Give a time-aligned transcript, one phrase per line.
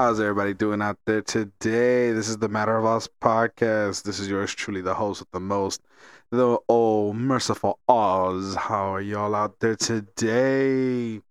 [0.00, 2.10] How's everybody doing out there today?
[2.12, 4.04] This is the Matter of Us podcast.
[4.04, 5.82] This is yours truly, the host with the most,
[6.30, 8.54] the oh merciful Oz.
[8.54, 11.16] How are y'all out there today?
[11.16, 11.22] And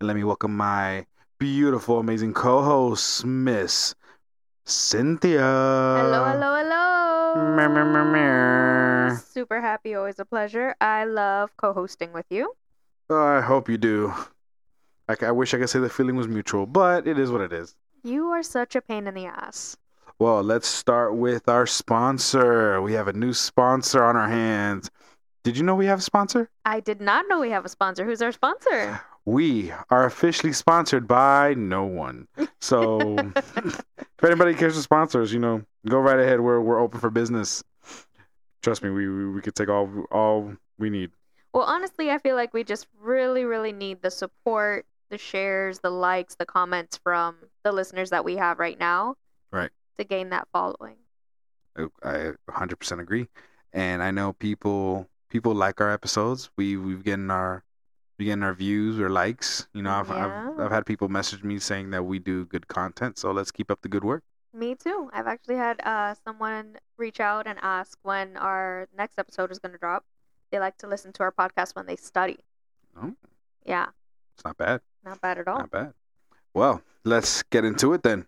[0.00, 1.06] let me welcome my
[1.38, 3.94] beautiful, amazing co-host, Miss
[4.64, 5.38] Cynthia.
[5.38, 8.06] Hello, hello, hello.
[8.10, 9.14] Meh.
[9.18, 10.74] Super happy, always a pleasure.
[10.80, 12.52] I love co-hosting with you.
[13.08, 14.12] I hope you do.
[15.08, 17.52] Like, I wish I could say the feeling was mutual, but it is what it
[17.52, 17.76] is.
[18.06, 19.76] You are such a pain in the ass.
[20.20, 22.80] Well, let's start with our sponsor.
[22.80, 24.92] We have a new sponsor on our hands.
[25.42, 26.48] Did you know we have a sponsor?
[26.64, 28.04] I did not know we have a sponsor.
[28.04, 29.00] Who's our sponsor?
[29.24, 32.28] We are officially sponsored by no one.
[32.60, 33.00] So
[33.36, 36.40] if anybody cares for sponsors, you know, go right ahead.
[36.40, 37.64] We're we're open for business.
[38.62, 41.10] Trust me, we we, we could take all all we need.
[41.52, 45.90] Well, honestly, I feel like we just really, really need the support, the shares, the
[45.90, 49.16] likes, the comments from the listeners that we have right now.
[49.50, 49.70] Right.
[49.98, 50.96] To gain that following.
[51.76, 53.28] I- I 100% agree,
[53.72, 56.48] and I know people people like our episodes.
[56.56, 57.64] We we've getting our
[58.18, 59.66] we getting our views or likes.
[59.74, 60.50] You know, I've, Yeah.
[60.54, 63.18] I've I've had people message me saying that we do good content.
[63.18, 64.22] So let's keep up the good work.
[64.54, 65.10] Me too.
[65.12, 69.72] I've actually had uh, someone reach out and ask when our next episode is going
[69.72, 70.04] to drop.
[70.50, 72.38] They like to listen to our podcast when they study.
[72.96, 73.12] Oh.
[73.66, 73.88] Yeah,
[74.34, 74.80] It's not bad.
[75.04, 75.58] not bad at all.
[75.58, 75.92] Not bad.
[76.56, 78.24] Well, let's get into it then.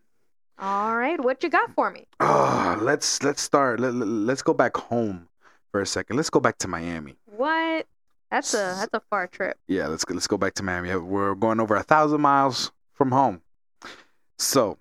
[0.59, 2.05] All right, what you got for me?
[2.21, 3.81] Oh, let's let's start.
[3.81, 5.29] Let, let, let's go back home
[5.73, 6.17] for a second.
[6.17, 7.17] Let's go back to Miami.
[7.25, 7.87] What?
[8.31, 9.57] That's a that's a far trip.
[9.67, 10.95] Yeah, let's go, let's go back to Miami.
[10.95, 13.41] We're going over a thousand miles from home.
[14.39, 14.77] So,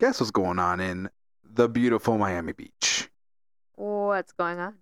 [0.00, 1.10] guess what's going on in
[1.44, 3.10] the beautiful Miami Beach?
[3.74, 4.72] What's going on?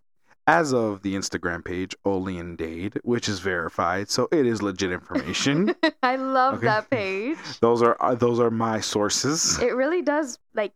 [0.46, 4.92] As of the Instagram page, Only in Dade, which is verified, so it is legit
[4.92, 5.74] information.
[6.02, 6.66] I love Okay.
[6.66, 7.38] that page.
[7.60, 9.58] those are uh, those are my sources.
[9.60, 10.74] It really does like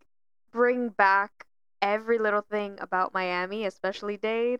[0.51, 1.45] bring back
[1.83, 4.59] every little thing about Miami, especially Dade.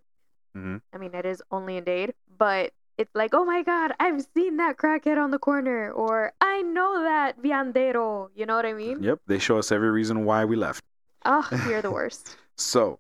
[0.56, 0.82] Mhm.
[0.94, 4.58] I mean, it is only in Dade, but it's like, oh my god, I've seen
[4.58, 8.30] that crackhead on the corner, or I know that viandero.
[8.36, 9.02] You know what I mean?
[9.02, 10.84] Yep, they show us every reason why we left.
[11.26, 12.38] Oh, you're the worst.
[12.58, 13.00] So,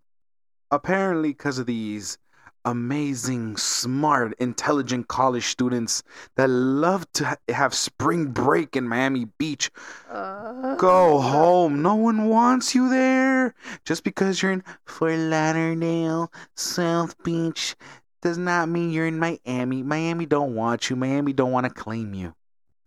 [0.71, 2.17] apparently, because of these
[2.65, 6.03] amazing, smart, intelligent college students
[6.35, 9.71] that love to ha- have spring break in Miami Beach,
[10.09, 11.81] Uh, go home.
[11.81, 13.55] No one wants you there.
[13.85, 17.75] Just because you're in Fort Lauderdale, South Beach,
[18.21, 19.81] does not mean you're in Miami.
[19.81, 20.95] Miami don't want you.
[20.95, 22.35] Miami don't want to claim you.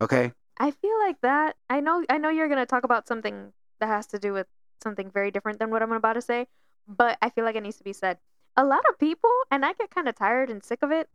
[0.01, 0.33] Okay?
[0.59, 1.57] I feel like that.
[1.71, 2.05] I know.
[2.11, 4.47] I know you're gonna talk about something that has to do with
[4.83, 6.47] something very different than what I'm about to say,
[6.89, 8.19] but I feel like it needs to be said.
[8.57, 11.09] A lot of people, and I get kind of tired and sick of it.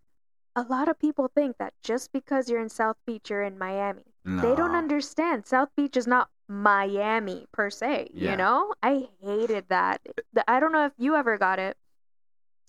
[0.56, 4.04] A lot of people think that just because you're in South Beach, you're in Miami.
[4.26, 5.46] They don't understand.
[5.46, 8.10] South Beach is not Miami per se.
[8.12, 8.32] Yeah.
[8.32, 10.02] You know, I hated that.
[10.48, 11.78] I don't know if you ever got it,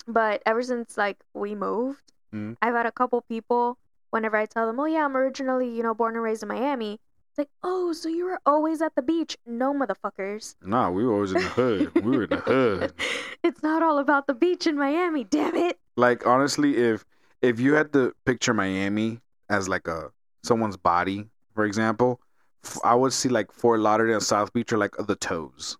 [0.06, 2.56] but ever since like we moved, Mhm.
[2.60, 3.78] I've had a couple people.
[4.10, 7.00] Whenever I tell them, "Oh yeah, I'm originally you know born and raised in Miami,"
[7.38, 10.56] like, "Oh, so you were always at the beach?" No, motherfuckers.
[10.62, 11.94] Nah, we were always in the hood.
[11.94, 12.92] we were in the hood.
[13.44, 15.24] it's not all about the beach in Miami.
[15.24, 15.78] Damn it.
[15.96, 17.04] Like honestly, if
[17.40, 20.10] if you had to picture Miami as like a
[20.42, 22.20] someone's body, for example,
[22.64, 25.76] f- I would see like Fort Lauderdale, and South Beach, are like the toes,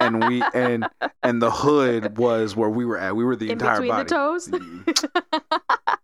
[0.00, 0.86] and we and
[1.22, 3.16] and the hood was where we were at.
[3.16, 4.04] We were the in entire between body.
[4.04, 4.48] the toes.
[4.48, 5.94] Mm-hmm.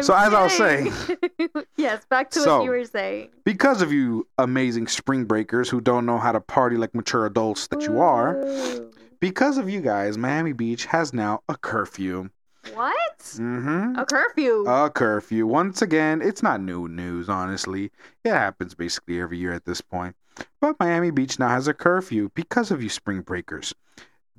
[0.00, 0.92] So as I was saying,
[1.76, 3.28] yes, back to So- what you were saying.
[3.44, 7.66] Because of you amazing spring breakers who don't know how to party like mature adults
[7.68, 8.90] that you are, Ooh.
[9.20, 12.30] because of you guys, Miami Beach has now a curfew.
[12.74, 13.18] What?
[13.18, 13.96] Mm-hmm.
[13.98, 14.64] A curfew.
[14.66, 15.46] A curfew.
[15.46, 17.90] Once again, it's not new news, honestly.
[18.24, 20.14] It happens basically every year at this point.
[20.60, 23.74] But Miami Beach now has a curfew because of you spring breakers.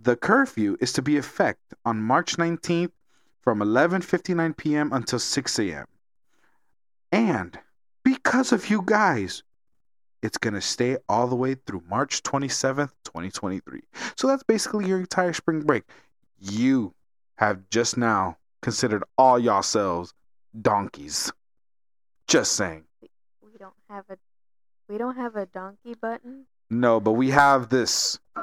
[0.01, 2.92] The curfew is to be effect on March 19th
[3.41, 4.93] from 11:59 p.m.
[4.93, 5.85] until 6 a.m.
[7.11, 7.59] And
[8.03, 9.43] because of you guys,
[10.21, 13.81] it's going to stay all the way through March 27th, 2023.
[14.15, 15.83] So that's basically your entire spring break.
[16.39, 16.93] You
[17.35, 20.13] have just now considered all yourselves
[20.59, 21.31] donkeys.
[22.27, 22.83] Just saying.
[23.01, 24.17] we don't have a
[24.87, 26.45] we don't have a donkey button.
[26.69, 28.19] No, but we have this.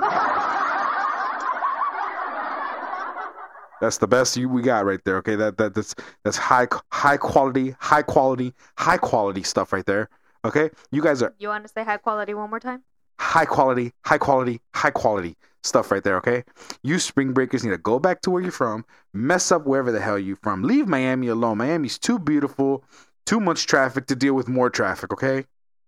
[3.80, 5.16] That's the best you we got right there.
[5.18, 5.94] Okay, that that that's
[6.24, 10.08] that's high high quality, high quality, high quality stuff right there.
[10.44, 12.82] Okay, you guys are You want to say high quality one more time?
[13.20, 16.44] high quality, high quality, high quality stuff right there, okay?
[16.82, 20.00] You spring breakers need to go back to where you're from, mess up wherever the
[20.00, 20.62] hell you're from.
[20.62, 21.58] Leave Miami alone.
[21.58, 22.84] Miami's too beautiful,
[23.26, 25.44] too much traffic to deal with more traffic, okay?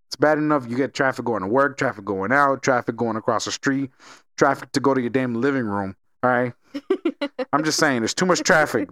[0.08, 3.44] It's bad enough you get traffic going to work, traffic going out, traffic going across
[3.44, 3.90] the street,
[4.36, 5.94] traffic to go to your damn living room.
[6.22, 6.52] All right.
[7.52, 8.88] I'm just saying, there's too much traffic.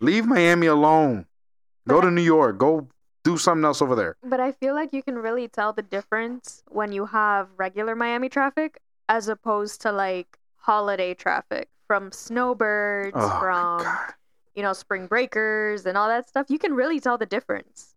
[0.00, 1.26] Leave Miami alone.
[1.88, 2.58] Go to New York.
[2.58, 2.88] Go
[3.24, 4.16] do something else over there.
[4.22, 8.28] But I feel like you can really tell the difference when you have regular Miami
[8.28, 13.86] traffic as opposed to like holiday traffic from snowbirds, Oh, from
[14.54, 16.46] you know spring breakers and all that stuff.
[16.48, 17.94] You can really tell the difference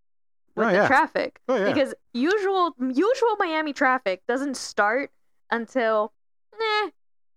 [0.55, 1.65] with Oh, the traffic Oh, yeah.
[1.71, 5.11] because usual usual Miami traffic doesn't start
[5.51, 6.11] until.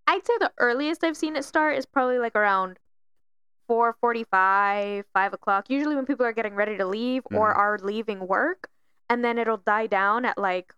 [0.09, 2.79] I'd say the earliest I've seen it start is probably like around
[3.67, 5.69] four forty-five, five o'clock.
[5.69, 7.59] Usually when people are getting ready to leave or Mhm.
[7.59, 8.71] are leaving work,
[9.11, 10.75] and then it'll die down at like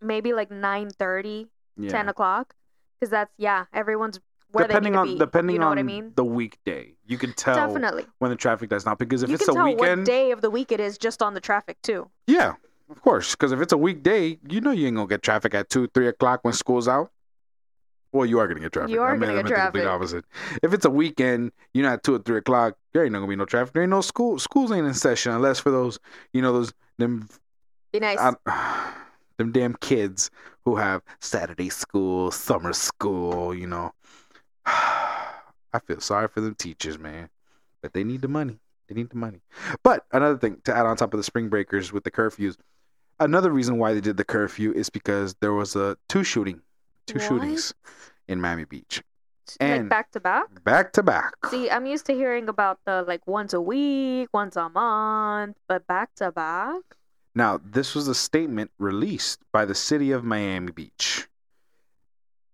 [0.00, 1.90] maybe like 9.30, yeah.
[1.90, 2.54] 10 o'clock,
[2.98, 4.20] because that's yeah, everyone's
[4.52, 5.18] where depending they need on to be.
[5.18, 6.12] depending you know on what I mean?
[6.16, 8.98] the weekday, you can tell Definitely, when the traffic does not.
[8.98, 10.96] Because if you it's can a tell weekend, what day of the week it is
[10.96, 12.08] just on the traffic too.
[12.26, 12.54] yeah,
[12.88, 13.32] of course.
[13.32, 16.08] Because if it's a weekday, you know you ain't gonna get traffic at two, three
[16.08, 17.10] o'clock when school's out.
[18.12, 18.90] Well, you are gonna get traffic.
[18.90, 20.24] You are I mean, gonna get meant the opposite.
[20.62, 23.28] If it's a weekend, you know at two or three o'clock, there ain't not gonna
[23.28, 23.74] be no traffic.
[23.74, 24.38] There ain't no school.
[24.38, 25.98] Schools ain't in session unless for those,
[26.32, 27.28] you know, those them
[27.92, 28.18] Be nice.
[28.18, 28.92] I,
[29.36, 30.30] them damn kids
[30.64, 33.92] who have Saturday school, summer school, you know.
[34.66, 37.28] I feel sorry for them teachers, man.
[37.82, 38.58] But they need the money.
[38.88, 39.40] They need the money.
[39.82, 42.56] But another thing to add on top of the spring breakers with the curfews,
[43.20, 46.62] another reason why they did the curfew is because there was a two shooting,
[47.08, 47.28] two What?
[47.28, 47.74] shootings
[48.28, 49.02] in Miami Beach,
[49.60, 50.62] like and- back to back.
[50.64, 51.32] back to back.
[51.50, 55.86] See, I'm used to hearing about the like once a week, once a month, but
[55.86, 56.82] back to back.
[57.34, 61.28] Now, this was a statement released by the city of Miami Beach.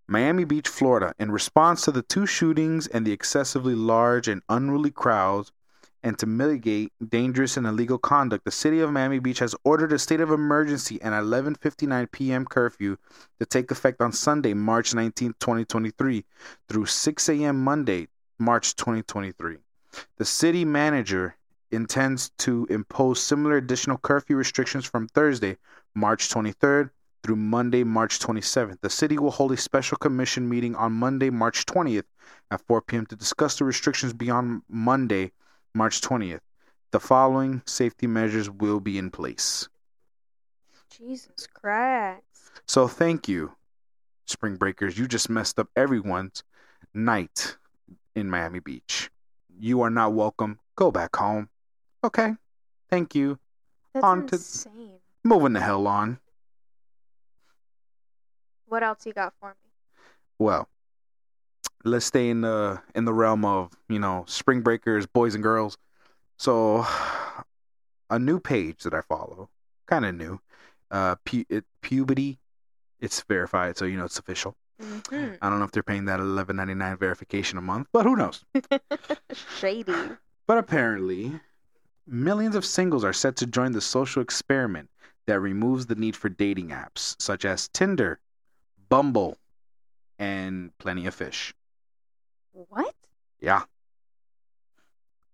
[0.07, 4.91] Miami Beach, Florida, in response to the two shootings and the excessively large and unruly
[4.91, 5.51] crowds,
[6.05, 9.97] and to mitigate dangerous and illegal conduct, the city of Miami Beach has ordered a
[9.97, 12.45] state of emergency and 11:59 p.m.
[12.45, 12.95] curfew
[13.39, 16.23] to take effect on Sunday, March 19, 2023,
[16.69, 17.63] through 6 a.m.
[17.63, 18.07] Monday,
[18.37, 19.57] March 2023.
[20.17, 21.37] The city manager
[21.71, 25.57] intends to impose similar additional curfew restrictions from Thursday,
[25.95, 26.91] March 23rd
[27.23, 28.79] through Monday, March 27th.
[28.81, 32.03] The city will hold a special commission meeting on Monday, March 20th
[32.51, 33.07] at 4 p.m.
[33.07, 35.31] to discuss the restrictions beyond Monday,
[35.75, 36.39] March 20th.
[36.91, 39.67] The following safety measures will be in place.
[40.89, 42.21] Jesus Christ.
[42.65, 43.51] So thank you,
[44.25, 44.97] Spring Breakers.
[44.97, 46.43] You just messed up everyone's
[46.93, 47.57] night
[48.15, 49.09] in Miami Beach.
[49.59, 50.59] You are not welcome.
[50.77, 51.49] Go back home.
[52.03, 52.35] Okay?
[52.89, 53.37] Thank you.
[53.93, 54.99] That's On to- insane.
[55.25, 56.19] Moving the hell on.
[58.67, 59.69] What else you got for me?
[60.39, 60.69] Well,
[61.85, 65.77] let's stay in the in the realm of, you know, Spring Breakers, boys and girls.
[66.37, 66.85] So
[68.09, 69.49] a new page that I follow,
[69.87, 70.39] kind of new.
[70.91, 72.37] Uh pu- it, Pubity.
[72.99, 74.55] It's verified, so you know it's official.
[74.81, 75.37] Mhm.
[75.41, 78.15] I don't know if they're paying that eleven ninety nine verification a month, but who
[78.15, 78.43] knows?
[79.59, 79.93] Shady.
[80.47, 81.39] But apparently,
[82.07, 84.89] millions of singles are set to join the social experiment
[85.27, 88.19] that removes the need for dating apps such as Tinder,
[88.89, 89.37] Bumble,
[90.19, 91.53] and Plenty of Fish.
[92.55, 92.95] What?
[93.41, 93.63] Yeah.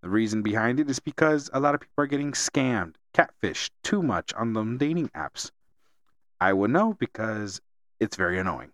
[0.01, 4.01] The reason behind it is because a lot of people are getting scammed, catfished too
[4.01, 5.51] much on the dating apps.
[6.39, 7.61] I would know because
[7.99, 8.71] it's very annoying.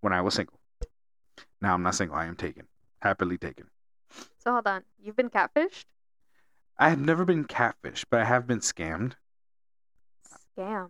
[0.00, 0.58] When I was single.
[1.60, 2.66] Now I'm not single, I am taken.
[3.02, 3.66] Happily taken.
[4.38, 4.82] So hold on.
[4.98, 5.84] You've been catfished?
[6.78, 9.12] I have never been catfished, but I have been scammed.
[10.56, 10.88] Scammed.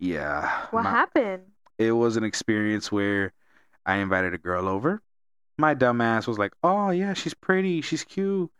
[0.00, 0.66] Yeah.
[0.72, 1.44] What my- happened?
[1.78, 3.32] It was an experience where
[3.86, 5.00] I invited a girl over.
[5.60, 8.50] My dumbass was like, "Oh yeah, she's pretty, she's cute,"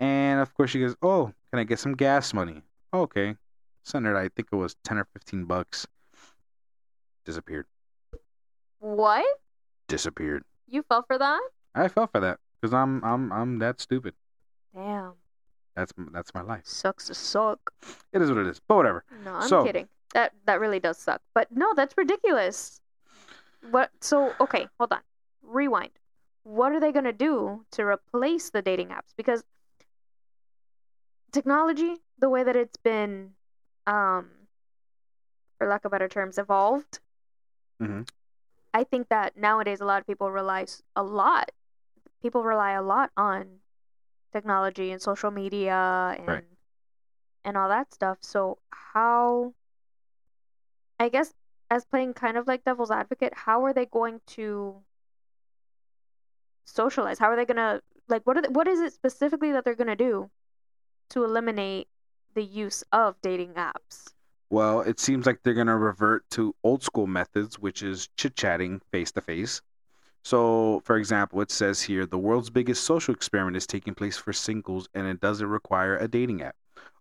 [0.00, 2.62] and of course she goes, "Oh, can I get some gas money?"
[2.92, 3.36] Okay,
[3.84, 4.14] sent her.
[4.16, 5.86] I think it was ten or fifteen bucks.
[7.24, 7.64] Disappeared.
[8.80, 9.24] What?
[9.88, 10.44] Disappeared.
[10.68, 11.40] You fell for that?
[11.74, 14.14] I fell for that because I'm I'm I'm that stupid.
[14.74, 15.14] Damn.
[15.74, 16.62] That's that's my life.
[16.64, 17.72] Sucks to suck.
[18.12, 18.60] It is what it is.
[18.68, 19.04] But whatever.
[19.24, 19.88] No, I'm So- kidding.
[20.14, 21.20] That that really does suck.
[21.34, 22.80] But no, that's ridiculous.
[23.70, 23.90] What?
[24.00, 25.00] So okay, hold on.
[25.42, 25.90] Rewind.
[26.46, 29.16] What are they gonna do to replace the dating apps?
[29.16, 29.42] Because
[31.32, 33.34] technology, the way that it's been,
[33.84, 34.30] um,
[35.58, 37.00] for lack of better terms, evolved.
[37.82, 38.08] Mhm.
[38.72, 41.50] I think that nowadays a lot of people rely a lot.
[42.22, 43.62] People rely a lot on
[44.32, 46.44] technology and social media and Right.
[47.44, 48.22] and all that stuff.
[48.22, 49.52] So how
[51.00, 51.34] I guess
[51.70, 54.85] as playing kind of like devil's advocate, how are they going to
[56.66, 57.18] socialize?
[57.18, 59.96] How are they gonna like what are they, what is it specifically that they're gonna
[59.96, 60.30] do
[61.10, 61.88] to eliminate
[62.34, 64.12] the use of dating apps?
[64.50, 68.80] Well, it seems like they're to revert to old school methods, which is chit chatting
[68.92, 69.60] face to face.
[70.22, 74.32] So, for example, it says here the world's biggest social experiment is taking place for
[74.32, 76.56] singles and it doesn't require a dating app.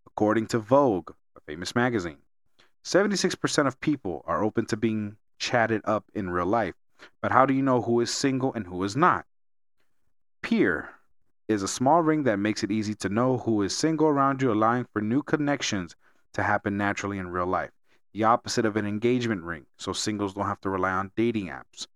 [0.08, 2.18] According to Vogue, a famous magazine,
[2.84, 6.76] 76% of people are open to being chatted up in real life.
[7.22, 9.26] But how do you know who is single and who is not?
[10.46, 10.92] Pear
[11.48, 14.52] is a small ring that makes it easy to know who is single around you,
[14.52, 15.96] allowing for new connections
[16.34, 17.72] to happen naturally in real life.
[18.14, 21.88] The opposite of an engagement ring, so singles don't have to rely on dating apps.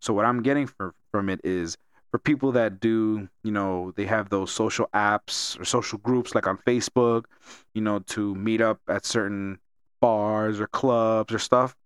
[0.00, 1.76] So what I'm getting for, from it is
[2.10, 6.46] for people that do, you know, they have those social apps or social groups like
[6.46, 7.26] on Facebook,
[7.74, 9.58] you know, to meet up at certain
[10.00, 11.76] bars or clubs or stuff.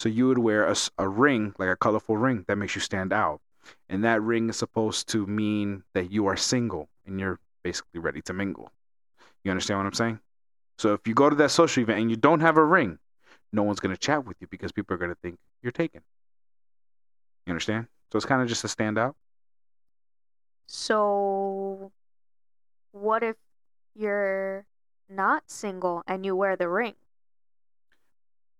[0.00, 3.12] So you would wear a, a ring, like a colorful ring that makes you stand
[3.12, 3.42] out.
[3.88, 8.22] And that ring is supposed to mean that you are single and you're basically ready
[8.22, 8.70] to mingle.
[9.44, 10.20] You understand what I'm saying?
[10.78, 12.98] So if you go to that social event and you don't have a ring,
[13.52, 16.02] no one's going to chat with you because people are going to think you're taken.
[17.46, 17.86] You understand?
[18.12, 19.14] So it's kind of just a standout.
[20.66, 21.92] So,
[22.92, 23.36] what if
[23.94, 24.66] you're
[25.08, 26.94] not single and you wear the ring?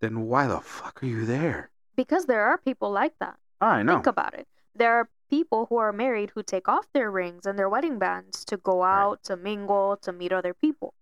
[0.00, 1.70] Then why the fuck are you there?
[1.96, 3.36] Because there are people like that.
[3.60, 3.94] I know.
[3.94, 4.46] Think about it.
[4.74, 8.44] There are people who are married who take off their rings and their wedding bands
[8.46, 9.02] to go Right.
[9.02, 10.94] out, to mingle, to meet other people.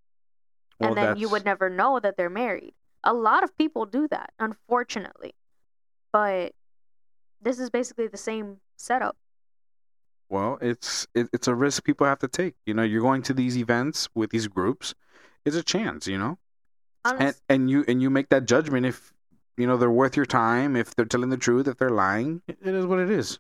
[0.80, 2.74] Well, and then you would never know that they're married.
[3.04, 5.34] A lot of people do that, unfortunately.
[6.12, 6.54] But
[7.40, 9.16] this is basically the same setup.
[10.28, 12.56] Well, it's it, it's a risk people have to take.
[12.66, 14.94] You know, you're going to these events with these groups.
[15.44, 16.38] It's a chance, you know,
[17.04, 19.12] and and you and you make that judgment if
[19.56, 22.42] you know they're worth your time, if they're telling the truth, if they're lying.
[22.48, 23.38] It is what it is.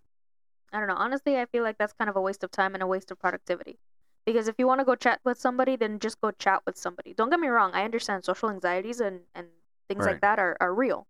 [0.76, 0.96] I don't know.
[0.96, 3.18] Honestly, I feel like that's kind of a waste of time and a waste of
[3.18, 3.78] productivity.
[4.26, 7.14] Because if you want to go chat with somebody, then just go chat with somebody.
[7.14, 7.72] Don't get me wrong.
[7.74, 9.48] I understand social anxieties and, and
[9.88, 10.12] things Right.
[10.12, 11.08] like that are, are real.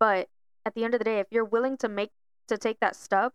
[0.00, 0.30] But
[0.64, 2.12] at the end of the day, if you're willing to make
[2.48, 3.34] to take that step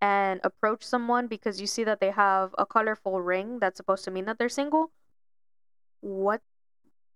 [0.00, 4.10] and approach someone because you see that they have a colorful ring that's supposed to
[4.10, 4.92] mean that they're single,
[6.00, 6.42] what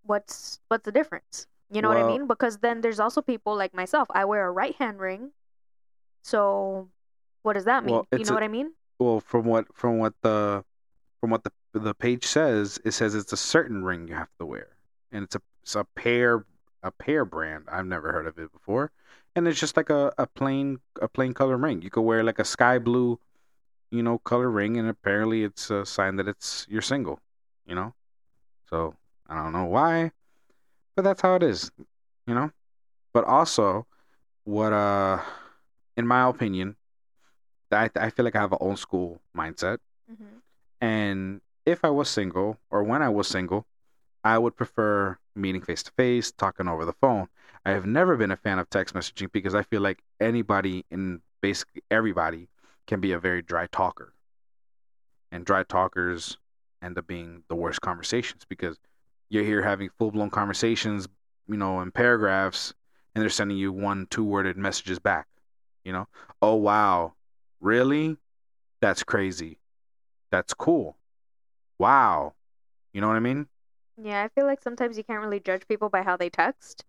[0.05, 1.47] what's what's the difference?
[1.71, 2.27] You know what I mean?
[2.27, 4.09] Because then there's also people like myself.
[4.13, 5.33] I wear a right hand ring.
[6.23, 6.91] So
[7.49, 7.95] what does that mean?
[7.95, 8.73] Well, you know a- what I mean?
[8.99, 10.63] Well, from what from what the
[11.19, 14.45] from what the the page says, it says it's a certain ring you have to
[14.45, 14.69] wear,
[15.11, 16.45] and it's a it's a pair
[16.83, 17.65] a Pear brand.
[17.73, 18.93] I've never heard of it before,
[19.35, 21.81] and it's just like a, a plain a plain color ring.
[21.81, 23.19] You could wear like a sky blue,
[23.91, 27.19] you know, color ring, and apparently it's a sign that it's you're single.
[27.65, 27.95] You know,
[28.69, 28.95] so
[29.27, 30.13] I don't know why,
[30.97, 31.71] but that's how it is.
[32.27, 32.51] You know,
[33.15, 33.87] but also
[34.45, 35.23] what uh,
[35.97, 36.77] in my opinion,
[37.71, 39.79] I I feel like I have an old school mindset.
[40.11, 40.39] Mm-hmm.
[40.81, 43.67] And if I was single or when I was single,
[44.25, 47.29] I would prefer meeting face to face, talking over the phone.
[47.65, 51.21] I have never been a fan of text messaging because I feel like anybody and
[51.41, 52.49] basically everybody
[52.87, 54.13] can be a very dry talker.
[55.31, 56.39] And dry talkers
[56.83, 58.79] end up being the worst conversations because
[59.29, 61.07] you're here having full blown conversations,
[61.47, 62.73] you know, in paragraphs,
[63.15, 65.27] and they're sending you one, two worded messages back.
[65.85, 66.09] You know,
[66.43, 67.15] oh, wow,
[67.61, 68.17] really?
[68.81, 69.59] That's crazy
[70.31, 70.97] that's cool.
[71.79, 72.35] Wow.
[72.93, 73.47] You know what I mean?
[74.01, 76.85] Yeah, I feel like sometimes you can't really judge people by how they text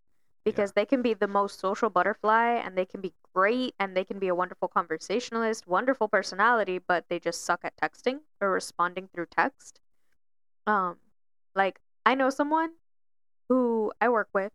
[0.46, 4.04] because they can be the most social butterfly and they can be great and they
[4.04, 9.10] can be a wonderful conversationalist, wonderful personality, but they just suck at texting or responding
[9.14, 9.80] through text.
[10.66, 10.98] Um,
[11.56, 12.72] like I know someone
[13.50, 14.52] who I work with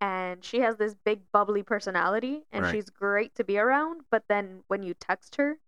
[0.00, 2.72] and she has this big bubbly personality and Right.
[2.72, 5.58] she's great to be around, but then when you text her,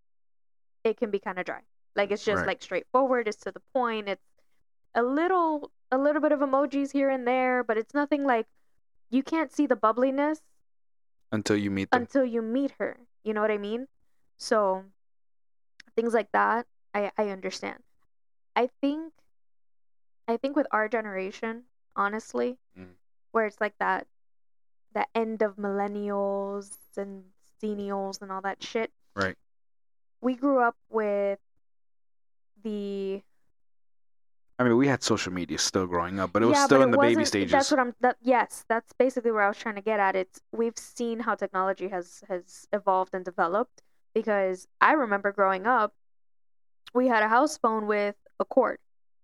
[0.85, 1.63] it can be kind of dry.
[1.97, 2.47] Like it's just Right.
[2.49, 4.25] like straightforward, it's to the point, it's
[4.95, 8.47] a little a little bit of emojis here and there, but it's nothing like
[9.11, 10.41] you can't see the bubbliness
[11.33, 12.03] Until you meet them.
[12.03, 13.07] until you meet her.
[13.25, 13.89] You know what I mean?
[14.39, 14.85] So
[15.97, 17.83] things like that, I I understand.
[18.57, 19.13] I think
[20.29, 21.65] I think with our generation,
[21.97, 22.95] honestly, Mm.
[23.33, 24.07] where it's like that
[24.95, 27.25] that end of millennials and
[27.61, 28.91] seniors and all that shit.
[29.15, 29.37] Right.
[30.21, 31.39] We grew up with
[32.63, 33.23] the
[34.61, 36.91] I mean, we had social media still growing up, but it was yeah, still in
[36.91, 37.51] the baby stages.
[37.51, 37.95] That's what I'm.
[38.03, 40.15] That, yes, that's basically where I was trying to get at.
[40.15, 43.81] It's we've seen how technology has has evolved and developed.
[44.13, 45.95] Because I remember growing up,
[46.93, 48.79] we had a house phone with a cord,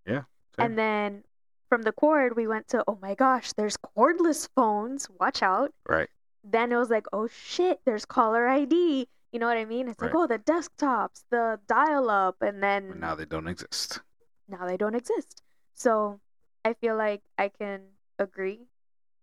[0.06, 0.24] Same.
[0.56, 1.24] and then
[1.68, 5.08] from the cord we went to oh my gosh, there's cordless phones.
[5.20, 5.72] Watch out.
[5.88, 6.08] right.
[6.48, 9.08] Then it was like oh shit, there's caller ID.
[9.32, 9.88] You know what I mean?
[9.88, 14.00] It's like oh the desktops, the dial up, and then But now they don't exist.
[14.48, 15.42] now they don't exist.
[15.74, 16.20] So
[16.64, 17.80] I feel like I can
[18.18, 18.60] agree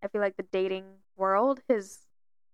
[0.04, 0.84] I feel like the dating
[1.16, 2.00] world has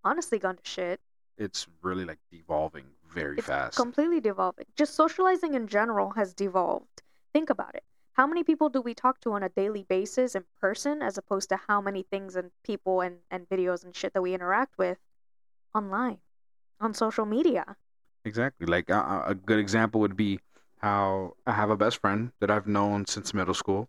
[0.03, 0.99] honestly gone to shit.
[1.37, 3.75] It's really like devolving very It's fast.
[3.75, 4.65] completely devolving.
[4.75, 7.01] Just socializing in general has devolved.
[7.33, 7.83] Think about it.
[8.19, 11.47] How many people do we talk to on a daily basis in person as opposed
[11.51, 14.97] to how many things and people and, and videos and shit that we interact with
[15.73, 16.17] online,
[16.81, 17.77] on social media?
[18.25, 18.67] Exactly.
[18.67, 20.41] Like uh, a good example would be
[20.79, 23.87] how I have a best friend that I've known since middle school,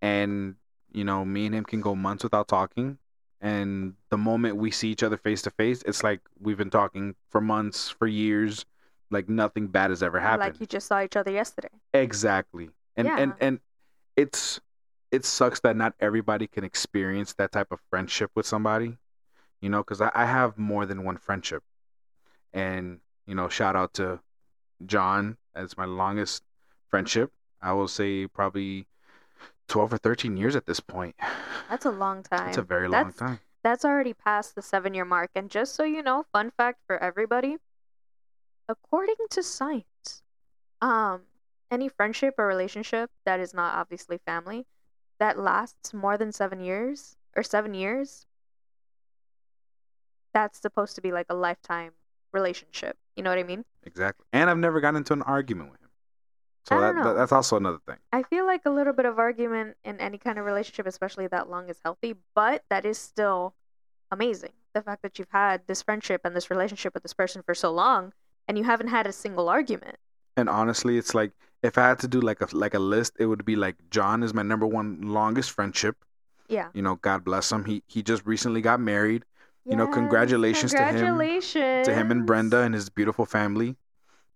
[0.00, 0.54] and
[0.90, 2.96] you know, me and him can go months without talking,
[3.42, 7.16] and the moment we see each other face to face, it's like we've been talking
[7.28, 8.64] for months, for years,
[9.10, 10.54] like nothing bad has ever happened.
[10.54, 11.68] Like you just saw each other yesterday.
[11.92, 12.70] Exactly.
[12.96, 13.46] And and Yeah.
[13.46, 13.60] and
[14.16, 14.60] it's
[15.10, 18.98] it sucks that not everybody can experience that type of friendship with somebody,
[19.60, 21.62] you know, because I, I have more than one friendship,
[22.52, 24.20] and you know, shout out to
[24.86, 26.42] John as my longest
[26.88, 27.30] friendship.
[27.60, 28.86] I will say probably
[29.68, 31.14] twelve or thirteen years at this point.
[31.70, 32.48] That's a long time.
[32.48, 33.40] It's a very long That's- time.
[33.64, 35.30] That's already past the seven year mark.
[35.36, 37.58] And just so you know, fun fact for everybody
[38.68, 40.22] according to science,
[40.80, 41.22] um,
[41.72, 44.66] any friendship or relationship that is not obviously family
[45.18, 48.26] that lasts more than seven years or seven years,
[50.34, 51.92] that's supposed to be like a lifetime
[52.32, 52.96] relationship.
[53.16, 53.64] You know what I mean?
[53.84, 54.26] Exactly.
[54.32, 55.88] And I've never gotten into an argument with him.
[56.64, 57.96] So that, that that's also another thing.
[58.12, 61.50] I feel like a little bit of argument in any kind of relationship, especially that
[61.50, 63.54] long, is healthy, but that is still
[64.10, 64.52] amazing.
[64.72, 67.72] The fact that you've had this friendship and this relationship with this person for so
[67.72, 68.12] long
[68.48, 69.96] and you haven't had a single argument.
[70.36, 71.32] And honestly, it's like
[71.62, 74.22] if I had to do like a like a list, it would be like John
[74.22, 75.96] is my number one longest friendship.
[76.48, 76.68] Yeah.
[76.74, 77.64] You know, God bless him.
[77.64, 79.24] He he just recently got married.
[79.64, 83.76] You know, Yes, congratulations to him- To him and Brenda and his beautiful family.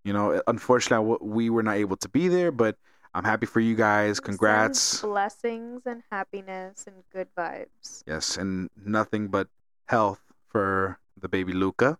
[0.05, 2.77] You know, unfortunately, I w- we were not able to be there, but
[3.13, 4.21] I'm happy for you guys.
[4.21, 5.03] Congrats.
[5.03, 8.05] Blessings and happiness and good vibes.
[8.07, 9.49] Yes, and nothing but
[9.87, 11.99] health for the baby Luca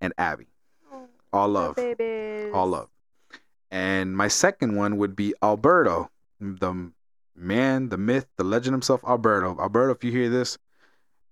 [0.00, 0.46] and Abby.
[0.90, 1.76] Oh, All love.
[2.54, 2.88] all love.
[3.70, 6.90] And my second one would be Alberto, the
[7.36, 9.56] man, the myth, the legend himself, Alberto.
[9.60, 10.58] Alberto, if you hear this,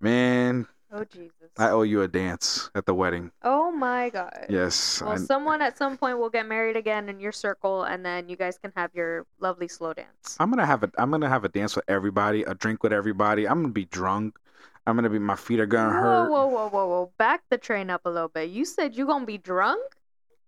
[0.01, 1.33] man, Oh Jesus.
[1.59, 3.33] I owe you a dance at the wedding.
[3.43, 4.47] oh my God.
[4.49, 8.05] Yes, Well, I- someone at some point will get married again in your circle, and
[8.07, 10.37] then you guys can have your lovely slow dance.
[10.39, 13.49] I'm gonna have a I'm gonna have a dance with everybody, a drink with everybody.
[13.49, 14.39] I'm gonna be drunk.
[14.87, 16.03] I'm gonna be my feet are gonna hurt.
[16.03, 16.31] whoa, hurt.
[16.31, 17.13] whoa, whoa, whoa, whoa!
[17.19, 18.51] Back the train up a little bit.
[18.51, 19.83] You said you're gonna be drunk.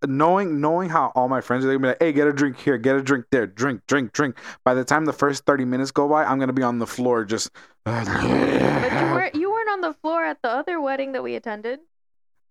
[0.06, 2.78] Knowing knowing how all my friends are gonna be like, hey, get a drink here,
[2.78, 4.36] get a drink there, drink, drink, drink.
[4.64, 7.24] By the time the first thirty minutes go by, I'm gonna be on the floor
[7.24, 7.50] just.
[7.84, 11.80] But you weren't you weren't on the floor at the other wedding that we attended,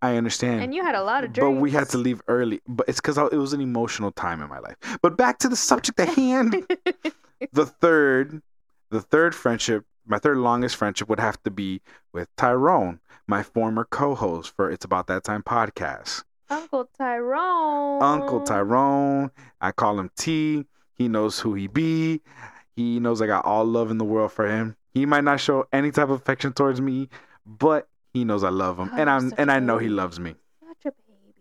[0.02, 0.62] I understand.
[0.62, 1.54] and you had a lot of drinks.
[1.54, 2.60] But we had to leave early.
[2.66, 4.76] But it's because it was an emotional time in my life.
[5.02, 6.54] But back to the subject at hand.
[7.52, 8.42] the third,
[8.90, 11.80] the third friendship, my third longest friendship would have to be
[12.12, 16.24] with Tyrone, my former co-host for It's About That Time podcast.
[16.50, 18.02] Uncle Tyrone.
[18.02, 19.30] Uncle Tyrone,
[19.60, 20.64] I call him T.
[20.94, 22.20] He knows who he be.
[22.74, 24.76] He knows I got all love in the world for him.
[24.92, 27.08] He might not show any type of affection towards me,
[27.44, 30.34] but he knows I love him, Oh, and I'm and I know he loves me.
[30.60, 31.34] Such a baby.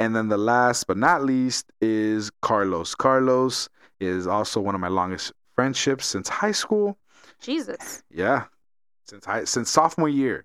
[0.00, 2.94] And then the last but not least is Carlos.
[2.94, 3.68] Carlos
[4.00, 6.98] is also one of my longest friendships since high school.
[7.40, 8.02] Jesus.
[8.10, 8.44] Yeah,
[9.04, 10.44] since high, since sophomore year.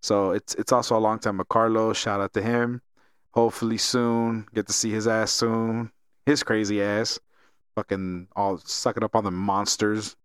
[0.00, 1.96] So it's it's also a long time with Carlos.
[1.96, 2.80] Shout out to him.
[3.32, 5.92] Hopefully soon get to see his ass soon.
[6.26, 7.18] His crazy ass,
[7.74, 10.16] fucking all sucking up on the monsters.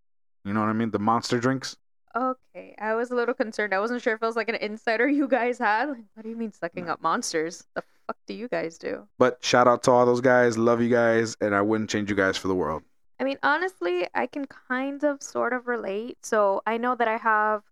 [0.43, 0.91] You know what I mean?
[0.91, 1.77] The monster drinks.
[2.15, 3.73] Okay, I was a little concerned.
[3.73, 5.89] I wasn't sure if it was like an insider you guys had.
[5.89, 7.65] Like, what do you mean sucking up monsters?
[7.73, 9.07] The fuck do you guys do?
[9.17, 10.57] But shout out to all those guys.
[10.57, 12.83] Love you guys, and I wouldn't change you guys for the world.
[13.19, 16.17] I mean, honestly, I can kind of sort of relate.
[16.23, 17.63] So I know that I have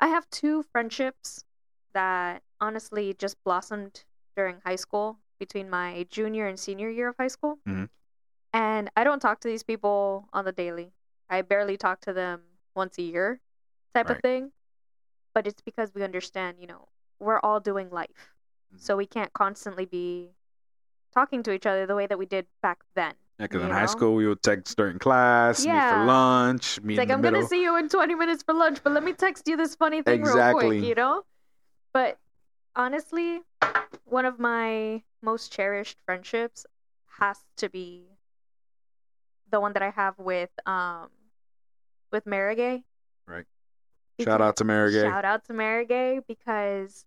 [0.00, 1.44] I have two friendships
[1.92, 4.04] that honestly just blossomed
[4.36, 7.58] during high school between my junior and senior year of high school.
[7.66, 7.88] Mhm.
[8.52, 10.92] And I don't talk to these people on the daily.
[11.28, 12.42] I barely talk to them
[12.74, 13.40] once a year
[13.94, 14.52] type of thing.
[15.32, 16.88] But it's because we understand, you know,
[17.20, 18.34] we're all doing life.
[18.74, 18.80] Mhm.
[18.80, 20.34] So we can't constantly be
[21.12, 23.14] talking to each other the way that we did back then.
[23.38, 26.00] Yeah, because in You high school we would text during class, meet Yeah.
[26.00, 27.38] for lunch, meet It's like I'm middle.
[27.40, 30.02] gonna see you in 20 minutes for lunch, but let me text you this funny
[30.02, 30.78] thing real Exactly.
[30.80, 31.24] quick, you know.
[31.92, 32.18] But
[32.76, 33.42] honestly,
[34.10, 36.66] one of my most cherished friendships
[37.18, 38.04] has to be
[39.50, 41.08] the one that I have with um
[42.12, 42.82] with Marigay.
[43.26, 43.44] Right.
[44.16, 45.02] Because- Shout out to Mary Gay.
[45.02, 47.04] Shout out to Marigay because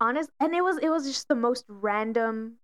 [0.00, 2.54] honest and it was it was just the most random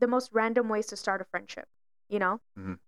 [0.00, 1.66] the most random ways to start a friendship,
[2.08, 2.40] you know?
[2.58, 2.78] Mhm.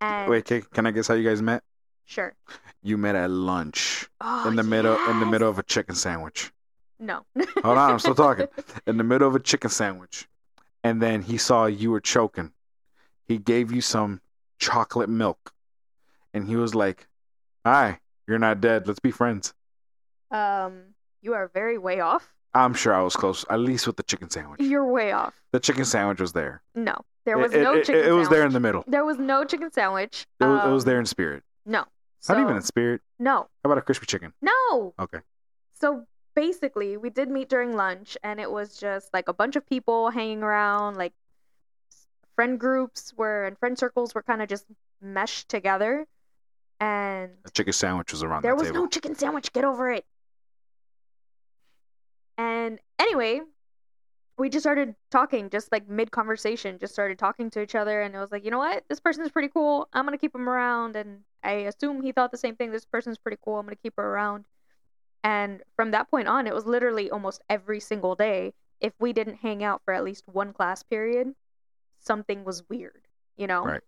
[0.00, 1.62] And Wait, can, can I guess how you guys met?
[2.04, 2.34] Sure.
[2.82, 6.52] You met at lunch Oh, in the middle in the middle of a chicken sandwich.
[6.98, 7.24] No.
[7.62, 8.46] Hold on, I'm still talking.
[8.86, 10.26] In the middle of a chicken sandwich,
[10.82, 12.52] and then he saw you were choking.
[13.28, 14.20] He gave you some
[14.58, 15.52] chocolate milk,
[16.32, 17.06] and he was like,
[17.64, 18.86] "Hi, you're not dead.
[18.86, 19.52] Let's be friends."
[20.30, 22.32] um, you are very way off.
[22.54, 24.60] I'm sure I was close, at least with the chicken sandwich.
[24.60, 25.34] You're way off.
[25.52, 26.62] The chicken sandwich was there.
[26.74, 28.00] No, there was It- no it, chicken.
[28.02, 28.82] It, it was there in the middle.
[28.86, 30.26] There was no chicken sandwich.
[30.40, 31.42] It was, it was Um, there in spirit.
[31.66, 31.84] No.
[32.28, 33.02] Not even in spirit.
[33.18, 33.40] No.
[33.62, 34.32] How about a crispy chicken?
[34.40, 34.94] No.
[34.98, 35.18] Okay.
[35.74, 36.06] So
[36.36, 40.10] basically, we did meet during lunch, and it was just like a bunch of people
[40.10, 41.14] hanging around, like
[42.36, 44.66] friend groups were and friend circles were kind of just
[45.02, 46.06] meshed together.
[46.78, 48.82] And A chicken sandwich was around there was table.
[48.82, 49.52] no chicken sandwich.
[49.52, 50.04] Get over it.
[52.38, 53.40] And anyway,
[54.36, 58.02] we just started talking, just like mid conversation, just started talking to each other.
[58.02, 58.84] And it was like, you know what?
[58.90, 59.88] This person is pretty cool.
[59.94, 60.96] I'm going to keep him around.
[60.96, 62.70] And I assume he thought the same thing.
[62.70, 63.58] This person's pretty cool.
[63.58, 64.44] I'm going to keep her around.
[65.26, 68.54] And from that point on, it was literally almost every single day.
[68.80, 71.34] If we didn't hang out for at least one class period,
[71.98, 73.64] something was weird, you know?
[73.64, 73.80] Right.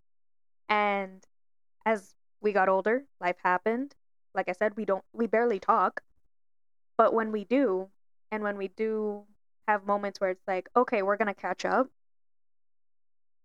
[0.69, 1.25] And
[1.87, 3.95] as we got older, life happened.
[4.35, 6.01] Like I said, we don't, we barely talk.
[6.97, 7.87] But when we do,
[8.33, 9.23] and when we do
[9.69, 11.87] have moments where it's like, okay, we're going to catch up,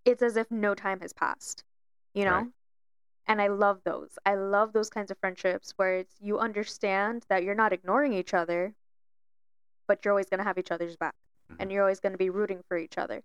[0.03, 1.63] it's as if no time has passed,
[2.15, 2.38] you know?
[2.38, 2.47] Right.
[3.25, 4.19] And I love those.
[4.25, 8.33] I love those kinds of friendships where it's you understand that you're not ignoring each
[8.33, 8.75] other,
[9.88, 11.15] but you're always going to have each other's back
[11.49, 11.55] Mhm.
[11.59, 13.23] and you're always going to be rooting for each other.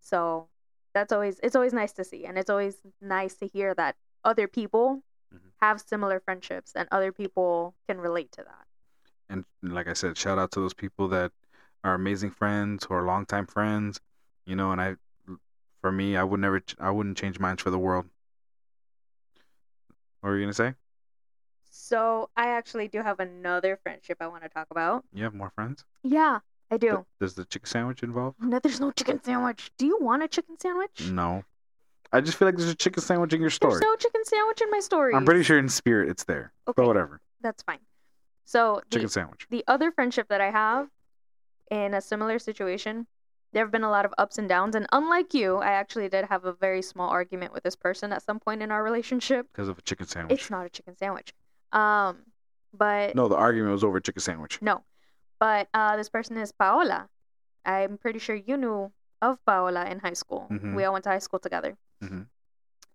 [0.00, 0.48] So
[0.92, 4.48] that's always it's always nice to see and it's always nice to hear that other
[4.48, 5.52] people Mhm.
[5.60, 8.66] have similar friendships and other people can relate to that.
[9.28, 11.32] And like I said, shout out to those people that
[11.84, 14.00] are amazing friends or longtime friends.
[14.44, 14.96] You know, and I,
[15.80, 18.08] for me, I would never, I wouldn't change minds for the world.
[20.20, 20.74] What were you gonna say?
[21.70, 25.04] So I actually do have another friendship I want to talk about.
[25.12, 25.84] You have more friends?
[26.02, 26.88] Yeah, I do.
[26.90, 28.34] Th- Does the chicken sandwich involve?
[28.40, 29.70] No, there's no chicken sandwich.
[29.78, 31.10] Do you want a chicken sandwich?
[31.10, 31.44] No.
[32.12, 33.72] I just feel like there's a chicken sandwich in your story.
[33.74, 35.14] There's no chicken sandwich in my story.
[35.14, 36.52] I'm pretty sure in spirit it's there.
[36.66, 37.20] Okay, But whatever.
[37.40, 37.78] that's fine.
[38.44, 39.46] So the, Chicken sandwich.
[39.48, 40.88] the other friendship that I have
[41.70, 43.06] in a similar situation,
[43.52, 44.74] there have been a lot of ups and downs.
[44.76, 48.22] And unlike you, I actually did have a very small argument with this person at
[48.22, 49.46] some point in our relationship.
[49.52, 50.40] Because of a chicken sandwich.
[50.40, 51.32] It's not a chicken sandwich.
[51.72, 52.18] Um,
[52.72, 54.60] but No, the argument was over a chicken sandwich.
[54.62, 54.84] no,
[55.40, 57.08] but uh, this person is Paola.
[57.64, 60.46] I'm pretty sure you knew of Paola in high school.
[60.50, 60.74] Mhm.
[60.76, 61.76] We all went to high school together.
[62.02, 62.26] Mhm.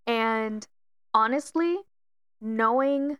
[0.08, 0.68] And
[1.14, 1.80] honestly,
[2.42, 3.18] knowing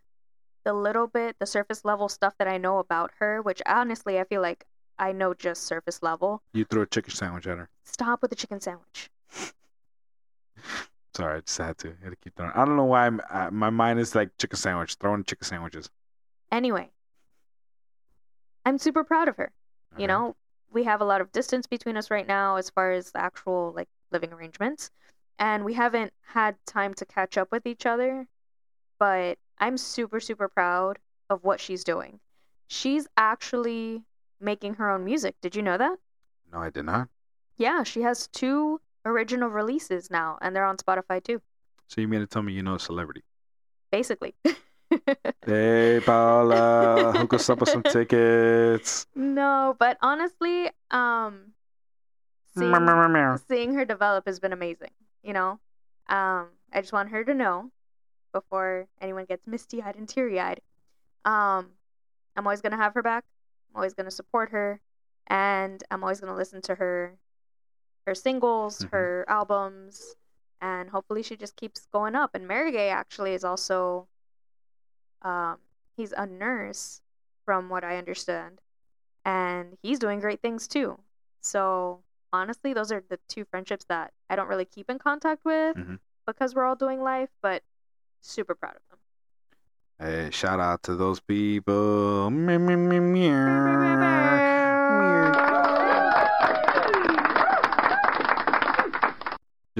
[0.64, 4.24] the little bit, the surface level stuff that I know about her, which honestly I
[4.24, 4.64] feel like
[4.98, 6.42] I know just surface level.
[6.52, 7.68] You threw a chicken sandwich at her.
[7.84, 9.10] Stop with the chicken sandwich.
[11.14, 11.88] Sorry, I just had to.
[11.88, 12.52] I had to keep throwing.
[12.54, 15.88] I don't know why I'm, uh, my mind is like chicken sandwich, throwing chicken sandwiches.
[16.52, 16.90] Anyway,
[18.64, 19.52] I'm super proud of her.
[19.98, 20.36] You know,
[20.70, 23.72] we have a lot of distance between us right now as far as the actual
[23.74, 24.90] like living arrangements,
[25.38, 28.26] and we haven't had time to catch up with each other.
[28.98, 30.98] But I'm super super proud
[31.30, 32.20] of what she's doing.
[32.68, 34.02] She's actually
[34.40, 35.36] making her own music.
[35.40, 35.98] Did you know that?
[36.52, 37.08] No, I did not.
[37.56, 41.40] Yeah, she has two original releases now, and they're on Spotify too.
[41.88, 43.22] So you mean to tell me you know a celebrity?
[43.90, 44.34] Basically.
[45.44, 49.06] Hey, Paula, hook us up with some tickets.
[49.14, 51.52] no, but honestly, um,
[52.56, 52.72] seeing,
[53.48, 54.90] seeing her develop has been amazing.
[55.22, 55.50] You know,
[56.08, 57.70] um, I just want her to know
[58.32, 60.60] before anyone gets misty eyed and teary eyed.
[61.24, 61.70] Um,
[62.36, 63.24] I'm always gonna have her back.
[63.76, 64.80] I'm always gonna support her,
[65.26, 67.18] and I'm always gonna listen to her,
[68.06, 68.90] her singles, Mhm.
[68.92, 70.16] her albums,
[70.62, 72.34] and hopefully she just keeps going up.
[72.34, 74.08] And Mary Gay actually is also,
[75.20, 75.60] um,
[75.94, 77.02] he's a nurse,
[77.44, 78.62] from what I understand,
[79.26, 80.98] and he's doing great things too.
[81.42, 85.76] So honestly, those are the two friendships that I don't really keep in contact with
[85.76, 86.00] Mhm.
[86.24, 87.62] because we're all doing life, but
[88.22, 88.98] super proud of them.
[89.98, 92.28] Hey, shout out to those people.
[92.30, 93.65] Meow, meow, meow, meow.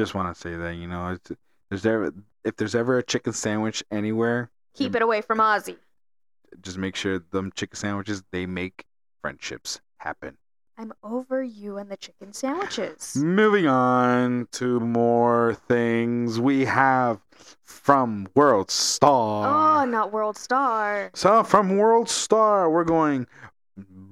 [0.06, 1.32] Just want to say that you know, it's,
[1.68, 2.14] there's ever
[2.44, 5.78] if there's ever a chicken sandwich anywhere, Keep it away from Ozzy.
[6.60, 8.84] just make sure them chicken sandwiches they make
[9.20, 10.36] friendships happen.
[10.78, 13.16] I'm over you and the chicken sandwiches.
[13.16, 17.18] Moving on to more things we have
[17.64, 19.80] from World Star.
[19.82, 21.10] Oh, not World Star.
[21.14, 23.26] So from World Star, we're going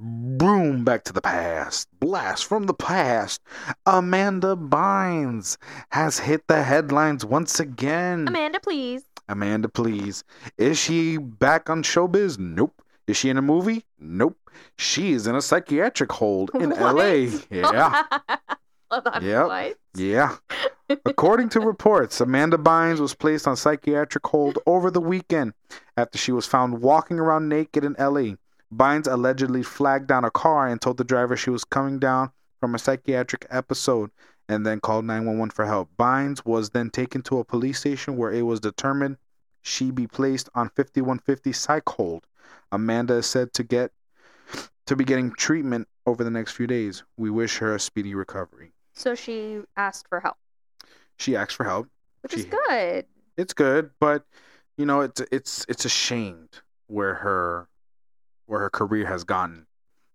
[0.05, 1.89] boom back to the past.
[1.99, 3.41] Blast from the past.
[3.87, 5.57] Amanda Bynes
[5.91, 8.29] has hit the headlines once again.
[8.29, 9.05] Amanda, please.
[9.29, 10.23] Amanda, please.
[10.59, 12.39] Is she back on showbiz?
[12.39, 12.83] Nope.
[13.07, 13.85] Is she in a movie?
[13.99, 14.37] Nope.
[14.77, 16.97] She is in a psychiatric hold in What?
[16.97, 17.31] LA.
[17.51, 18.03] Yeah.
[19.21, 19.77] Yep.
[19.97, 20.37] Yeah.
[21.05, 25.55] According to reports, Amanda Bynes was placed on psychiatric hold over the weekend
[25.97, 28.35] after she was found walking around naked in LA.
[28.75, 32.75] Bynes allegedly flagged down a car and told the driver she was coming down from
[32.75, 34.11] a psychiatric episode
[34.49, 35.91] and then called 911 for help.
[35.99, 39.17] Bynes was then taken to a police station where it was determined
[39.63, 42.27] she be placed on 5150 psych hold.
[42.73, 43.93] Amanda is said to get
[44.87, 47.03] to be getting treatment over the next few days.
[47.17, 48.73] We wish her a speedy recovery.
[48.93, 50.37] So she asked for help,
[51.19, 51.89] She asked for help.
[52.23, 53.07] which is good.
[53.37, 54.25] It's good, but
[54.77, 57.69] you know, it's it's it's ashamed where her
[58.47, 59.67] where her career has gotten.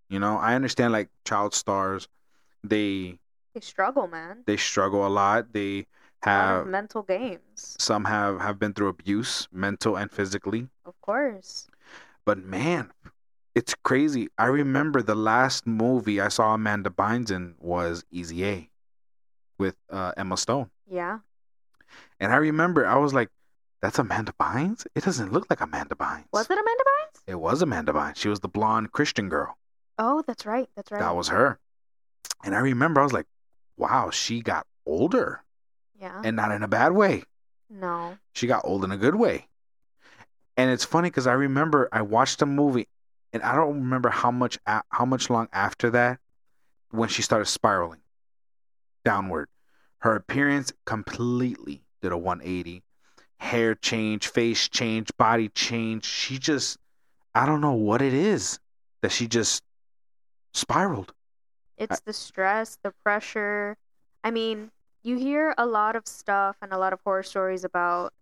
[0.09, 2.07] You know, I understand like child stars,
[2.63, 3.19] they
[3.53, 4.43] They struggle, man.
[4.45, 5.53] they struggle a lot.
[5.53, 5.85] They
[6.23, 10.69] A lot of have mental games, some have have been through abuse, mental and physically.
[10.85, 11.67] of course.
[12.25, 12.91] But man,
[13.55, 14.29] it's crazy.
[14.37, 18.69] I remember the last movie I saw Amanda Bynes in was Easy A
[19.57, 20.69] with uh, Emma Stone.
[20.87, 21.19] Yeah.
[22.19, 23.29] And I remember I was like,
[23.81, 24.85] that's Amanda Bynes?
[24.95, 26.25] It doesn't look like Amanda Bynes.
[26.33, 27.21] Was it Amanda Bynes?
[27.27, 28.17] It was Amanda Bynes.
[28.17, 29.57] She was the blonde Christian girl.
[29.97, 30.69] Oh, that's right.
[30.75, 30.99] That's right.
[30.99, 31.59] That was her.
[32.43, 33.27] And I remember I was like,
[33.77, 35.43] wow, she got older.
[35.99, 36.21] Yeah.
[36.23, 37.23] And not in a bad way.
[37.69, 38.17] no.
[38.33, 39.47] She got old in a good way.
[40.55, 42.87] And it's funny because I remember I watched a movie
[43.33, 46.19] and I don't remember how much a- how much long after that
[46.91, 47.99] when she started spiraling
[49.05, 49.49] downward.
[49.99, 52.83] Her appearance completely did a 180.
[53.39, 56.06] Hair change, face change, body change.
[56.06, 56.78] She just
[57.34, 58.60] I don't know what it is
[59.02, 59.63] that she just
[60.54, 61.13] spiraled.
[61.78, 63.78] It's the stress, the pressure.
[64.23, 64.71] I mean,
[65.04, 68.13] you hear a lot of stuff and a lot of horror stories about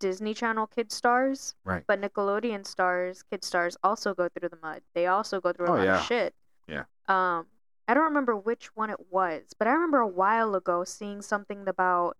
[0.00, 1.54] Disney Channel kid stars.
[1.64, 1.84] Right.
[1.86, 4.82] But Nickelodeon stars, kid stars also go through the mud.
[4.94, 5.98] They also go through a Oh, lot yeah.
[6.00, 6.34] of shit.
[6.66, 6.84] Yeah.
[7.06, 7.46] Um,
[7.86, 11.68] I don't remember which one it was, but I remember a while ago seeing something
[11.68, 12.16] about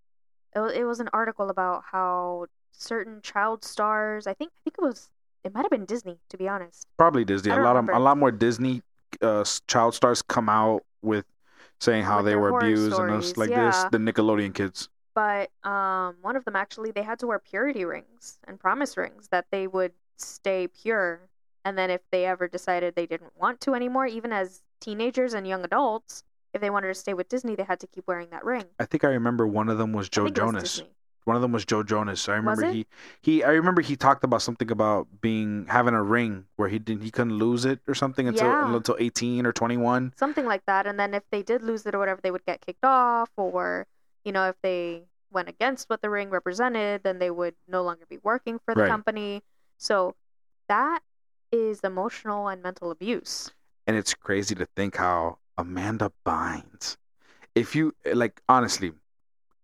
[0.55, 4.77] it wa- it was an article about how certain child stars, I think I think
[4.79, 5.11] it was
[5.45, 6.87] it might have been Disney to be honest.
[6.97, 7.51] Probably Disney.
[7.53, 8.83] A lot of a lot more Disney
[9.21, 11.25] uh, child stars come out with
[11.81, 13.85] saying how With they were abused and us stories, like this.
[13.91, 14.89] The Nickelodeon kids.
[15.15, 19.29] but um one of them actually they had to wear purity rings and promise rings
[19.29, 21.29] that they would stay pure
[21.65, 25.47] and then if they ever decided they didn't want to anymore even as teenagers and
[25.47, 28.45] young adults if they wanted to stay with disney they had to keep wearing that
[28.45, 30.63] ring I think I remember one of them was Joe was Jonas.
[30.77, 30.91] Disney.
[31.25, 32.29] One of them was Joe Jonas.
[32.29, 32.87] I remember he
[33.21, 37.03] he I remember he talked about something about being having a ring where he didn't
[37.03, 38.75] he couldn't lose it or something until Yeah.
[38.75, 40.13] until 18 or 21.
[40.17, 42.61] something like that and then if they did lose it or whatever they would get
[42.61, 43.87] kicked off or
[44.25, 48.05] you know if they went against what the ring represented then they would no longer
[48.09, 48.91] be working for the Right.
[48.91, 49.43] company
[49.79, 50.17] so
[50.69, 51.03] that
[51.53, 53.53] is emotional and mental abuse
[53.87, 56.97] And it's crazy to think how Amanda Bynes
[57.55, 58.93] if you like honestly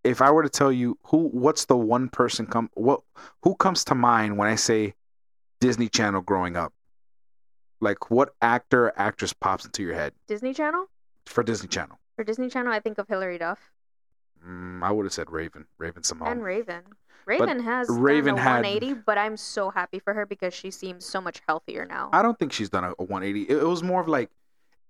[0.04, 3.00] if I were to tell you who what's the one person come what
[3.42, 4.94] who comes to mind when I say
[5.60, 6.72] Disney Channel growing up?
[7.80, 10.86] Like what actor or actress pops into your head disney channel
[11.26, 11.98] for Disney Channel?
[12.16, 13.58] For Disney Channel, I think of Hilary Duff
[14.46, 16.30] Mm, I would have said Raven, Raven-Symoné.
[16.30, 16.82] and Raven.
[17.26, 20.70] Raven has Raven done a had- 180, but I'm so happy for her because she
[20.70, 22.08] seems so much healthier now.
[22.12, 23.42] I don't think she's done a, a 180.
[23.52, 24.30] It, it was more of like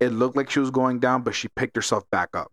[0.00, 2.52] it looked like she was going down, but she picked herself back up.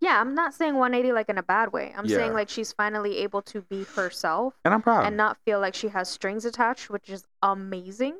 [0.00, 1.92] yeah, I'm not saying 180 like in a bad way.
[1.96, 5.04] I'm saying like she's finally able to be herself And I'm proud.
[5.06, 8.18] and not feel like she has strings attached, which is amazing.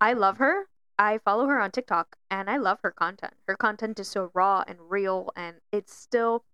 [0.00, 0.66] I love her.
[0.98, 3.34] I follow her on TikTok and I love her content.
[3.46, 6.44] Her content is so raw and real and it's still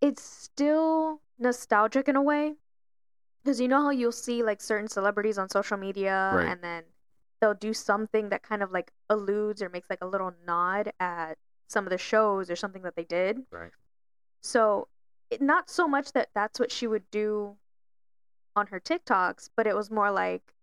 [0.00, 2.54] it's still nostalgic in a way.
[3.44, 6.48] Cuz you know how you'll see like certain celebrities on social media Right.
[6.48, 6.82] and then
[7.40, 11.36] they'll do something that kind of like alludes or makes like a little nod at
[11.68, 13.40] some of the shows or something that they did.
[13.50, 13.70] Right.
[14.40, 14.88] So,
[15.30, 17.56] it, not so much that that's what she would do
[18.54, 20.54] on her TikToks, but it was more like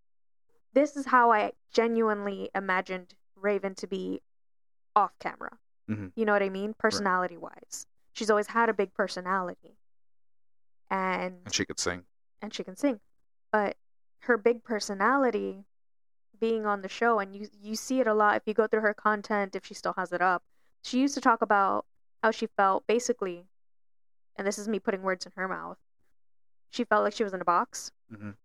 [0.73, 4.21] this is how I genuinely imagined Raven to be
[4.95, 5.57] off camera.
[5.89, 6.11] Mhm.
[6.15, 6.73] You know what I mean?
[6.73, 7.85] Personality wise.
[8.13, 9.77] She's always had a big personality.
[10.89, 12.05] And and she could sing.
[12.41, 12.99] and she can sing.
[13.51, 13.77] But
[14.19, 15.65] her big personality
[16.45, 18.81] being on the show and you you see it a lot if you go through
[18.81, 20.41] her content if she still has it up.
[20.87, 21.85] She used to talk about
[22.21, 23.37] how she felt basically
[24.35, 25.77] and this is me putting words in her mouth.
[26.69, 28.35] She felt like she was in a box Mhm.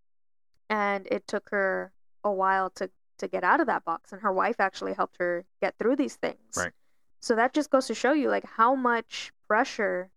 [0.68, 2.90] and it took her a while to
[3.22, 6.16] to get out of that box and her wife actually helped her get through these
[6.24, 6.56] things.
[6.56, 6.72] Right.
[7.20, 10.10] So that just goes to show you like how much pressure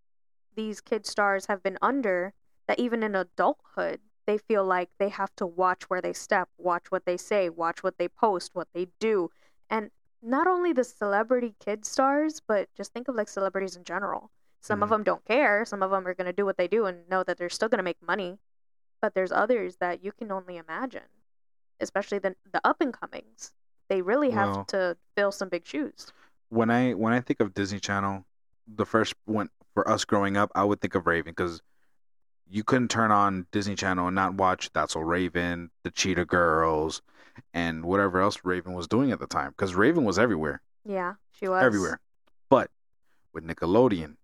[0.54, 2.34] these kid stars have been under
[2.68, 6.90] that even in adulthood, they feel like they have to watch where they step, watch
[6.90, 9.30] what they say, watch what they post, what they do.
[9.70, 9.92] And
[10.22, 14.32] not only the celebrity kid stars, but just think of like celebrities in general.
[14.62, 14.92] Some of Mhm.
[14.94, 15.66] them don't care.
[15.66, 17.68] Some of them are going to do what they do and know that they're still
[17.68, 18.40] going to make money.
[19.02, 21.10] But there's others that you can only imagine,
[21.82, 23.52] especially the the up and comings.
[23.90, 26.14] They really have Well- to fill some big shoes.
[26.50, 28.26] when I when I think of Disney Channel,
[28.68, 31.62] the first one for us growing up, I would think of Raven because
[32.52, 37.02] you couldn't turn on Disney Channel and not watch That's So Raven, the Cheetah Girls,
[37.54, 39.52] and whatever else Raven was doing at the time.
[39.52, 42.00] Because Raven was everywhere, Yeah, she was everywhere.
[42.50, 42.70] But
[43.34, 44.18] with Nickelodeon,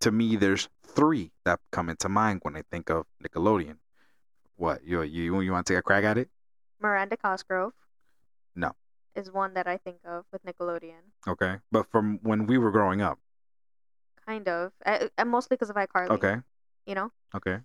[0.00, 3.76] to me, there's three that come into mind when I think of Nickelodeon.
[4.56, 6.28] What you you you want to take a crack at it?
[6.80, 7.72] Miranda Cosgrove.
[8.54, 8.72] No.
[9.14, 11.02] Is one that I think of with Nickelodeon.
[11.26, 13.18] Okay, but from when we were growing up.
[14.26, 14.72] Kind of.
[14.84, 16.10] I, I, mostly because of iCarly.
[16.10, 16.36] Okay,
[16.86, 17.10] You know?
[17.34, 17.58] okay.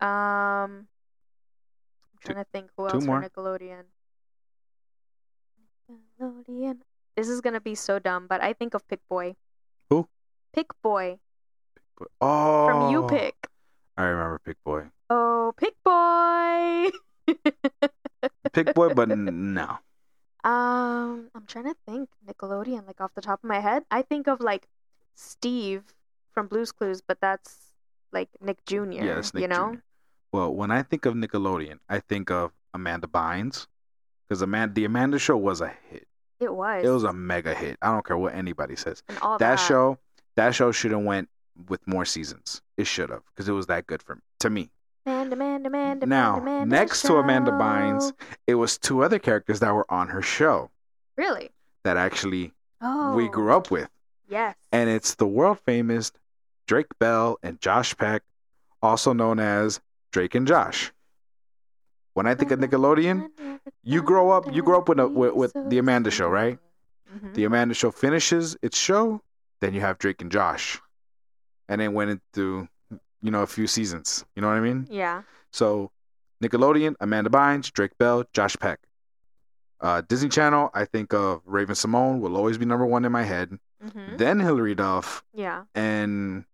[0.00, 3.84] Um, I'm Two- trying to think who else for Nickelodeon.
[5.90, 6.78] Nickelodeon.
[7.16, 9.36] This is gonna be so dumb, but I think of Pick Boy.
[9.90, 10.08] Who?
[10.52, 11.18] Pick Boy
[12.20, 13.48] Oh, from U-Pick.
[13.96, 14.90] I remember Pick Boy.
[15.08, 16.90] Oh, Pick Boy.
[18.52, 19.78] Pick Boy, but no.
[20.44, 23.84] Um, I'm trying to think Nickelodeon, like off the top of my head.
[23.90, 24.68] I think of like
[25.14, 25.94] Steve
[26.32, 27.72] from Blue's Clues, but that's
[28.12, 28.92] like Nick Jr.
[28.92, 29.72] Yeah, Nick you know?
[29.72, 29.78] Jr.
[30.36, 33.66] Well, when I think of Nickelodeon, I think of Amanda Bynes
[34.28, 36.06] because Amanda, the Amanda Show was a hit.
[36.40, 36.84] It was.
[36.84, 37.78] It was a mega hit.
[37.80, 39.02] I don't care what anybody says.
[39.08, 39.96] That that show,
[40.34, 41.30] that show should have went
[41.70, 42.60] with more seasons.
[42.76, 44.70] It should have because it was that good for me, to me.
[45.06, 48.12] Amanda, Amanda, Amanda, Now, Amanda, next to Amanda Bynes,
[48.46, 50.70] It was two other characters that were on her show
[51.16, 51.48] Really?
[51.84, 53.14] that actually Oh.
[53.16, 53.88] we grew up with,
[54.28, 54.54] Yes.
[54.70, 56.12] and it's the world famous
[56.66, 58.22] Drake Bell and Josh Peck,
[58.82, 59.80] also known as
[60.16, 60.94] Drake and Josh.
[62.14, 63.28] When I think of Nickelodeon,
[63.82, 66.58] you grow up- you grow up with a- with- with the Amanda Show, right?
[67.14, 67.34] Mhm.
[67.34, 69.20] the Amanda Show finishes its show,
[69.60, 70.80] then you have Drake and Josh,
[71.68, 72.66] and then went into
[73.20, 74.24] you know a few seasons.
[74.34, 74.86] You know what I mean?
[74.90, 75.22] Yeah.
[75.52, 75.92] So
[76.42, 78.80] Nickelodeon, Amanda Bynes, Drake Bell, Josh Peck.
[79.80, 83.58] Uh, Disney Channel, I think of Raven-Symoné will always be number one in my head.
[83.82, 85.64] hmm Then Hilary Duff, Yeah.
[85.74, 86.46] and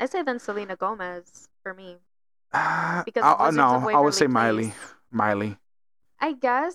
[0.00, 1.98] I say then Selena Gomez for me.
[2.56, 4.64] Uh, Because I, of I, Wizards no, I would say Miley.
[4.64, 4.74] Place.
[5.10, 5.56] Miley.
[6.20, 6.74] I guess,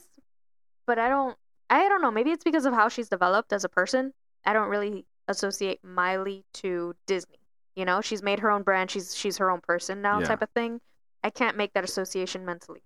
[0.86, 1.38] but I don't.
[1.70, 2.12] I don't know.
[2.12, 4.14] Maybe it's because of how she's developed as a person.
[4.46, 7.38] I don't really associate Miley to Disney.
[7.76, 8.92] You know, she's made her own brand.
[8.92, 10.26] She's she's her own person now, Yeah.
[10.28, 10.82] type of thing.
[11.24, 12.82] I can't make that association mentally.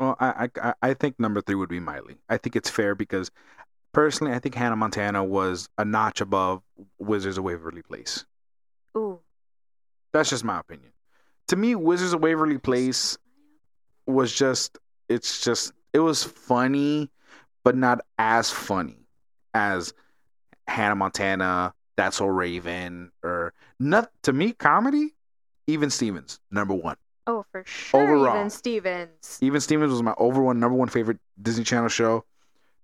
[0.00, 2.16] Well, I, I I think number three would be Miley.
[2.28, 3.30] I think it's fair because
[3.92, 6.62] personally, I think Hannah Montana was a notch above
[6.98, 8.24] Wizards of Waverly Place.
[8.96, 9.20] Ooh.
[10.12, 10.90] That's just my opinion.
[11.48, 13.18] To me, Wizards of Waverly Place
[14.06, 17.10] was just it's just it was funny,
[17.64, 19.06] but not as funny
[19.54, 19.92] as
[20.66, 25.14] Hannah Montana, That's So Raven, or not to me comedy.
[25.66, 26.96] Even Stevens, number one.
[27.26, 28.02] Oh, for sure.
[28.02, 28.36] Overall.
[28.36, 29.38] Even Stevens.
[29.42, 32.24] Even Stevens was my over one number one favorite Disney Channel show.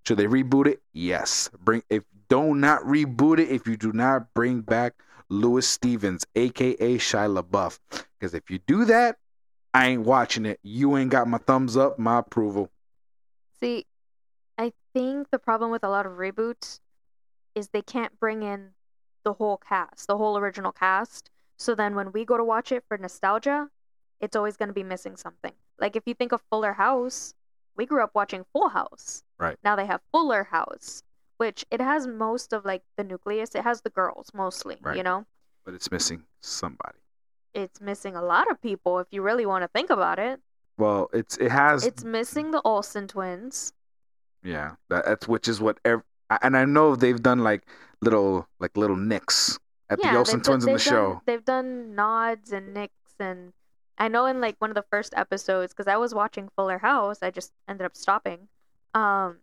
[0.07, 0.83] Should they reboot it?
[0.93, 1.51] Yes.
[1.59, 4.95] Bring if do not reboot it if you do not bring back
[5.31, 7.79] Louis Stevens, aka Shia LaBeouf.
[8.25, 9.19] Because if you do that,
[9.75, 10.59] I ain't watching it.
[10.63, 12.71] You ain't got my thumbs up, my approval.
[13.61, 13.85] See,
[14.57, 16.81] I think the problem with a lot of reboots
[17.55, 18.71] is they can't bring in
[19.25, 21.29] the whole cast, the whole original cast.
[21.59, 23.69] So then when we go to watch it for nostalgia,
[24.23, 25.53] it's always going to be missing something.
[25.79, 27.35] Like if you think of Fuller House,
[27.77, 29.23] we grew up watching Full House.
[29.39, 29.59] Right.
[29.63, 31.03] Now they have Fuller House,
[31.37, 33.55] which it has most of like the nucleus.
[33.55, 34.97] It has the girls mostly, Right.
[34.97, 35.27] you know?
[35.67, 36.97] But it's missing somebody.
[37.55, 40.41] It's missing a lot of people if you really want to think about it.
[40.77, 43.73] Well, it's it has It's missing the Olsen twins.
[44.43, 44.73] yeah.
[44.91, 46.03] That, that's which is what ev-
[46.43, 47.63] and I know they've done like
[48.01, 49.59] little like little nicks
[49.91, 51.21] at the Olsen done- twins in the done- show.
[51.27, 53.53] They've done nods and nicks, and
[53.99, 57.19] I know in like one of the first episodes because I was watching Fuller House.
[57.23, 58.49] I just ended up stopping.
[58.95, 59.39] Um,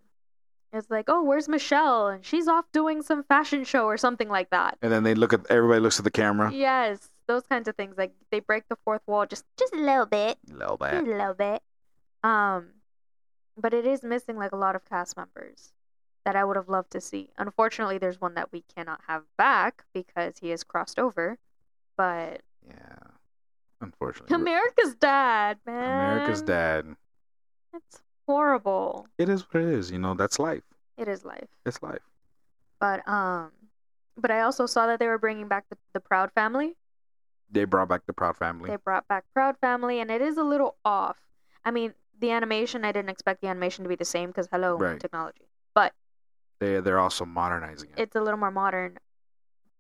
[0.74, 2.08] it's like, oh, where's Michelle?
[2.08, 4.78] And she's off doing some fashion show or something like that.
[4.82, 6.52] And then they look at everybody looks at the camera.
[6.52, 7.96] Yes, those kinds of things.
[7.98, 10.94] Like they break the fourth wall just just a little bit, A little bit.
[10.94, 11.62] a little bit.
[12.24, 12.68] Um,
[13.58, 15.74] but it is missing like a lot of cast members
[16.26, 17.30] that I would have loved to see.
[17.38, 21.38] Unfortunately, there's one that we cannot have back because he has crossed over.
[21.98, 22.98] But Yeah.
[23.82, 24.36] Unfortunately.
[24.36, 26.14] America's dad, man.
[26.14, 26.96] America's dad.
[27.74, 29.08] It's horrible.
[29.18, 29.90] It is what it is.
[29.92, 30.64] You know, that's life.
[30.98, 31.48] It is life.
[31.66, 32.02] It's life.
[32.80, 33.52] But um,
[34.18, 36.76] but I also saw that they were bringing back the, the Proud Family.
[37.52, 38.70] They brought back the Proud Family.
[38.70, 41.18] They brought back Proud Family, and it is a little off.
[41.66, 44.78] I mean, the animation, I didn't expect the animation to be the same because hello,
[44.78, 45.00] Right.
[45.00, 45.48] technology.
[45.74, 45.94] But
[46.60, 48.00] They they're also modernizing it.
[48.00, 49.00] it's a little more modern.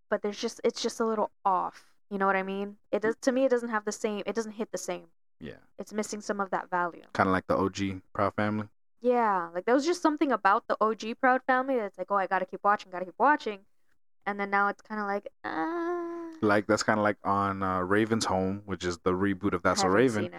[0.09, 1.85] But there's just it's just a little off.
[2.09, 2.77] You know what I mean?
[2.91, 3.45] It does to me.
[3.45, 4.23] It doesn't have the same.
[4.25, 5.07] It doesn't hit the same.
[5.39, 7.03] yeah, It's missing some of that value.
[7.13, 8.67] kind of like the OG Proud Family.
[9.01, 12.27] Yeah, like there was just something about the OG Proud Family that's like, oh, I
[12.27, 13.59] gotta keep watching, gotta keep watching,
[14.25, 16.30] and then now it's kind of like, ah.
[16.41, 19.83] Like that's kind of like on uh, Raven's Home, which is the reboot of That's
[19.83, 20.31] a Raven.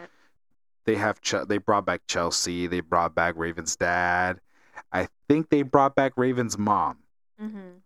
[0.85, 2.67] They have Ch- they brought back Chelsea.
[2.67, 4.41] They brought back Raven's dad.
[4.93, 6.99] I think they brought back Raven's mom.
[7.41, 7.81] Mhm.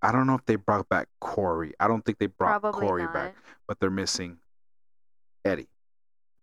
[0.00, 1.72] I don't know if they brought back Corey.
[1.78, 3.12] I don't think they brought Probably Corey not.
[3.14, 3.34] back,
[3.66, 4.38] but they're missing
[5.44, 5.68] Eddie,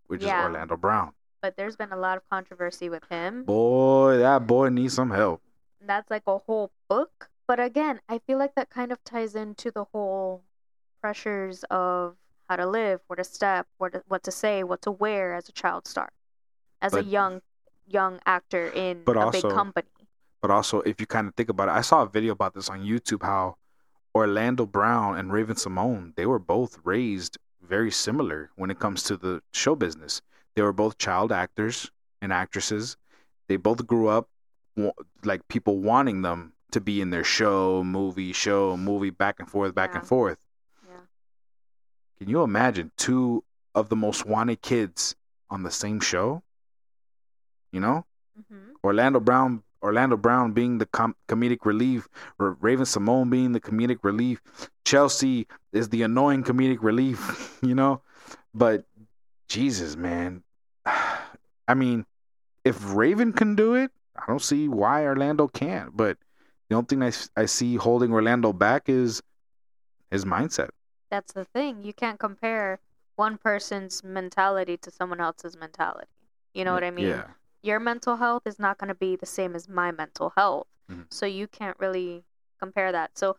[0.07, 0.39] which Yeah.
[0.41, 1.13] is Orlando Brown.
[1.41, 3.43] But there's been a lot of controversy with him.
[3.45, 5.41] Boy, that boy needs some help.
[5.79, 7.29] That's like a whole book.
[7.47, 10.43] But again, I feel like that kind of ties into the whole
[11.01, 12.15] pressures of
[12.49, 15.49] how to live, where to step, where to, what to say, what to wear as
[15.49, 16.09] a child star,
[16.81, 17.41] as a young
[17.87, 19.87] young actor in But a also- big company.
[20.41, 22.67] But also, if you kind of think about it, I saw a video about this
[22.69, 23.57] on YouTube how
[24.15, 29.43] Orlando Brown and Raven-Symoné, they were both raised very similar when it comes to the
[29.53, 30.21] show business.
[30.55, 31.91] They were both child actors
[32.23, 32.97] and actresses.
[33.47, 34.29] They both grew up
[35.23, 39.75] like people wanting them to be in their show, movie, show, movie, back and forth,
[39.75, 40.39] back and forth.
[42.21, 43.43] Can you imagine two
[43.73, 45.15] of the most wanted kids
[45.49, 46.43] on the same show?
[47.71, 48.05] You know?
[48.35, 52.07] hmm Orlando Brown Orlando Brown being the com- comedic relief,
[52.37, 54.39] Raven-Symoné being the comedic relief,
[54.85, 58.03] Chelsea is the annoying comedic relief, you know?
[58.53, 58.85] But
[59.47, 60.43] Jesus, man.
[60.85, 62.05] I mean,
[62.63, 65.97] if Raven can do it, I don't see why Orlando can't.
[65.97, 66.19] But
[66.69, 69.23] the only thing I, I see holding Orlando back is
[70.11, 70.69] his mindset.
[71.11, 71.83] That's the thing.
[71.83, 72.79] You can't compare
[73.17, 76.07] one person's mentality to someone else's mentality.
[76.53, 77.07] You know what I mean?
[77.07, 77.27] Yeah.
[77.61, 80.67] Your mental health is not going to be the same as my mental health.
[80.89, 81.05] Mhm.
[81.13, 82.23] So you can't really
[82.59, 83.17] compare that.
[83.17, 83.37] So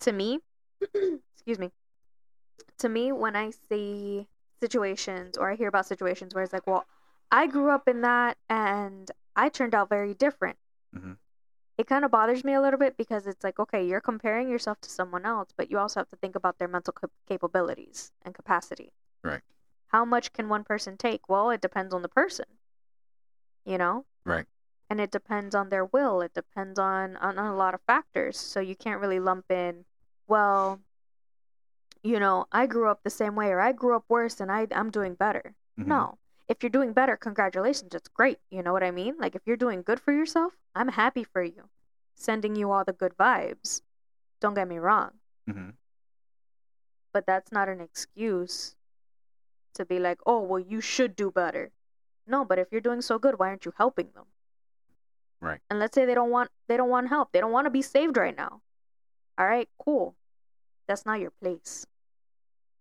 [0.00, 0.40] to me,
[1.34, 1.72] excuse me,
[2.78, 4.28] to me, when I see
[4.60, 6.86] situations or I hear about situations where it's like, well,
[7.32, 10.58] I grew up in that and I turned out very different.
[10.94, 11.16] Mhm.
[11.78, 14.80] It kind of bothers me a little bit because it's like, okay, you're comparing yourself
[14.80, 18.34] to someone else, but you also have to think about their mental cap- capabilities and
[18.34, 18.92] capacity.
[19.22, 19.42] Right.
[19.88, 21.28] How much can one person take?
[21.28, 22.46] Well, it depends on the person.
[23.64, 24.06] You know?
[24.24, 24.46] Right.
[24.88, 26.22] And it depends on their will.
[26.22, 28.38] It depends on, on, a lot of factors.
[28.38, 29.84] So you can't really lump in,
[30.26, 30.80] well,
[32.02, 34.68] you know, I grew up the same way or I grew up worse and I,
[34.70, 35.54] I'm doing better.
[35.78, 35.86] Mhm.
[35.86, 36.18] No.
[36.48, 37.94] If you're doing better, congratulations.
[37.94, 38.38] It's great.
[38.50, 39.16] You know what I mean?
[39.18, 41.68] Like, if you're doing good for yourself, I'm happy for you.
[42.14, 43.82] Sending you all the good vibes.
[44.40, 45.10] Don't get me wrong.
[45.48, 45.74] Mhm.
[47.12, 48.76] But that's not an excuse
[49.74, 51.72] to be like, oh, well, you should do better.
[52.26, 54.26] No, but if you're doing so good, why aren't you helping them?
[55.40, 55.60] Right.
[55.70, 57.32] And let's say they don't want they don't want help.
[57.32, 58.62] They don't want to be saved right now.
[59.38, 60.16] All right, cool.
[60.86, 61.86] That's not your place.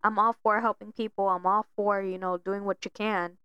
[0.03, 1.28] I'm all for helping people.
[1.28, 3.38] I'm all for, you know, doing what you can.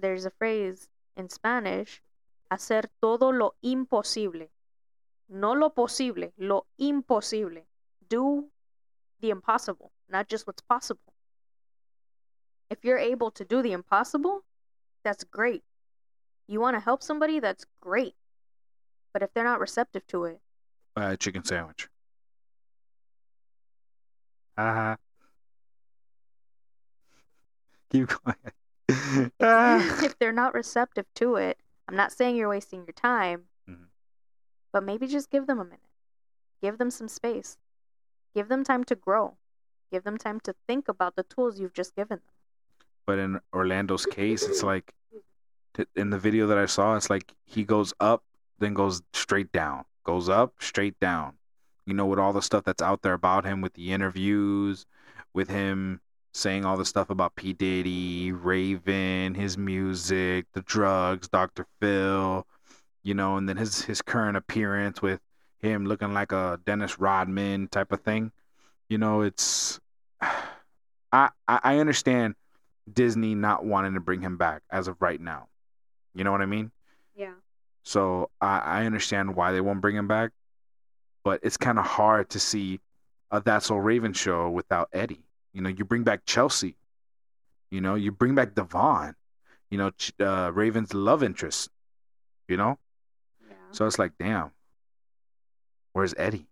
[0.00, 2.00] There's a phrase in Spanish,
[2.50, 4.48] hacer todo lo imposible.
[5.28, 7.66] No lo posible, lo imposible.
[8.08, 8.48] Do
[9.20, 11.12] the impossible, not just what's possible.
[12.70, 14.44] If you're able to do the impossible,
[15.02, 15.64] that's great.
[16.46, 18.14] You want to help somebody, that's great.
[19.12, 20.40] But if they're not receptive to it,
[20.96, 21.88] a chicken sandwich.
[24.56, 24.96] Uh-huh.
[27.90, 28.36] Keep going.
[29.40, 30.00] Ah.
[30.04, 31.58] if they're not receptive to it,
[31.88, 33.88] I'm not saying you're wasting your time, Mhm.
[34.72, 35.80] but maybe just give them a minute.
[36.62, 37.58] Give them some space.
[38.34, 39.36] Give them time to grow.
[39.90, 42.34] Give them time to think about the tools you've just given them.
[43.06, 44.94] But in Orlando's case, it's like
[45.94, 48.24] in the video that I saw, it's like he goes up,
[48.58, 51.38] then goes straight down, goes up, straight down.
[51.86, 54.84] You know, with all the stuff that's out there about him, with the interviews,
[55.32, 56.00] with him
[56.38, 61.66] saying all the stuff about P Diddy, Raven, his music, the drugs, Dr.
[61.80, 62.46] Phil,
[63.02, 65.20] you know, and then his his current appearance with
[65.60, 68.32] him looking like a Dennis Rodman type of thing.
[68.88, 69.80] You know, it's
[70.20, 72.36] I I I understand
[72.90, 75.48] Disney not wanting to bring him back as of right now.
[76.14, 76.70] You know what I mean?
[77.16, 77.34] Yeah.
[77.82, 80.30] So I, I understand why they won't bring him back,
[81.24, 82.80] but it's kind of hard to see
[83.30, 85.27] a That's All Raven show without Eddie.
[85.52, 86.76] You know, you bring back Chelsea.
[87.70, 89.14] You know, you bring back Devon.
[89.70, 89.90] You know,
[90.20, 91.70] uh, Raven's love interest.
[92.48, 92.78] You know,
[93.46, 93.54] Yeah.
[93.72, 94.52] so it's like, damn,
[95.92, 96.48] where's Eddie?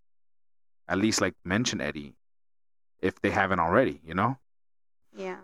[0.88, 2.14] At least like mention Eddie.
[3.00, 4.38] if they haven't already, you know.
[5.14, 5.40] Yeah.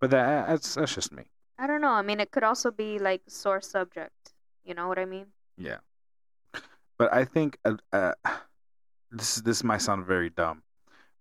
[0.00, 1.24] But that that's that's just me.
[1.58, 1.90] I don't know.
[1.92, 4.32] I mean, it could also be like source subject.
[4.64, 5.26] You know what I mean?
[5.58, 5.78] Yeah.
[6.98, 8.12] But I think uh, uh,
[9.10, 10.62] this this might sound very dumb,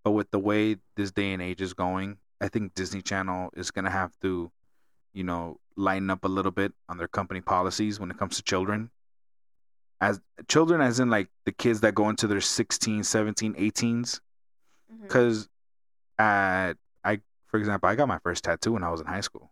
[0.05, 3.71] but with the way this day and age is going, I think Disney Channel is
[3.71, 4.51] gonna have to,
[5.13, 8.43] you know, lighten up a little bit on their company policies when it comes to
[8.43, 8.91] children.
[9.99, 14.21] As children, as in like the kids that go into their 16, 17, 18s,
[14.93, 15.01] Mhm.
[15.01, 15.49] because
[16.19, 19.51] at I, for example, I got my first tattoo when I was in high school.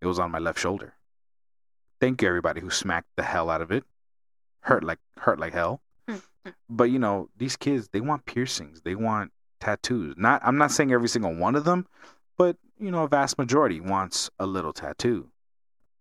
[0.00, 0.94] It was on my left shoulder.
[1.98, 3.84] Thank you, everybody who smacked the hell out of it.
[4.60, 5.82] Hurt like hurt like hell.
[6.68, 8.82] But you know, these kids they want piercings.
[8.82, 10.14] They want tattoos.
[10.16, 11.86] Not I'm not saying every single one of them,
[12.36, 15.28] but you know, a vast majority wants a little tattoo.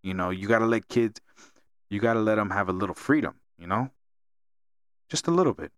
[0.03, 1.21] You know, you gotta let kids.
[1.89, 3.35] You gotta let them have a little freedom.
[3.57, 3.91] You know,
[5.09, 5.71] just a little bit.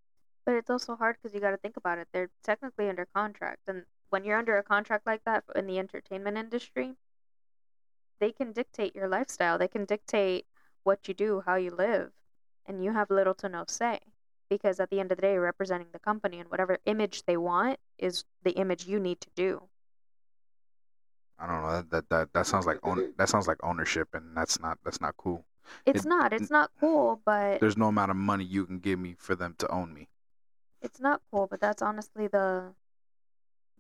[0.46, 2.10] But it's also hard because you got to think about it.
[2.12, 6.38] They're technically under contract, and when you're under a contract like that in the entertainment
[6.38, 6.96] industry,
[8.20, 9.58] they can dictate your lifestyle.
[9.58, 10.46] They can dictate
[10.84, 12.12] what you do, how you live,
[12.66, 14.00] and you have little to no say.
[14.56, 17.80] Because at the end of the day, representing the company, and whatever image they want
[17.98, 19.50] is the image you need to do.
[21.40, 21.72] I don't know.
[21.72, 25.02] That that that, that sounds like own, that sounds like ownership, and that's not that's
[25.02, 25.46] not cool.
[25.86, 26.34] It's It- not.
[26.34, 29.56] It's not cool, but There's no amount of money you can give me for them
[29.60, 30.10] to own me.
[30.82, 31.48] it's not cool.
[31.48, 32.74] But that's honestly the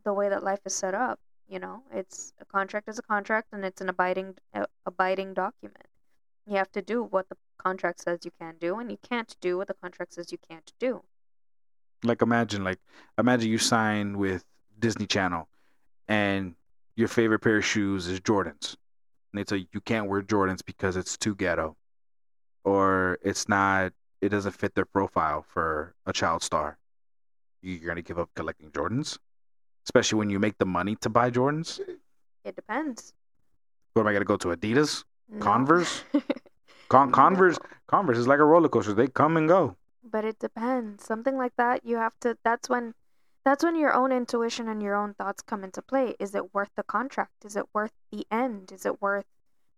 [0.03, 1.19] the way that life is set up.
[1.47, 5.87] You know, it's a contract is a contract, and it's an abiding uh, abiding document.
[6.47, 9.57] You have to do what the contract says you can do, and you can't do
[9.57, 11.03] what the contract says you can't do.
[12.03, 12.79] Like imagine like
[13.17, 14.43] imagine you sign with
[14.79, 15.47] Disney Channel,
[16.07, 16.55] and
[16.95, 18.75] your favorite pair of shoes is Jordans,
[19.31, 21.77] and they tell you you can't wear Jordans because it's too ghetto,
[22.63, 26.77] or it's not it doesn't fit their profile for a child star.
[27.61, 29.17] You're gonna give up collecting Jordans,
[29.85, 31.79] especially when you make the money to buy Jordans.
[32.43, 33.13] It depends.
[33.93, 35.03] What am I gonna go to Adidas?
[35.29, 35.39] No.
[35.39, 36.03] Converse?
[36.93, 37.57] Con- Converse.
[37.87, 38.93] Converse is like a roller coaster.
[38.93, 39.75] They come and go.
[40.03, 41.03] But it depends.
[41.03, 42.37] Something like that, you have to.
[42.43, 42.93] That's when,
[43.43, 46.15] that's when your own intuition and your own thoughts come into play.
[46.19, 47.45] Is it worth the contract?
[47.45, 48.71] Is it worth the end?
[48.71, 49.25] Is it worth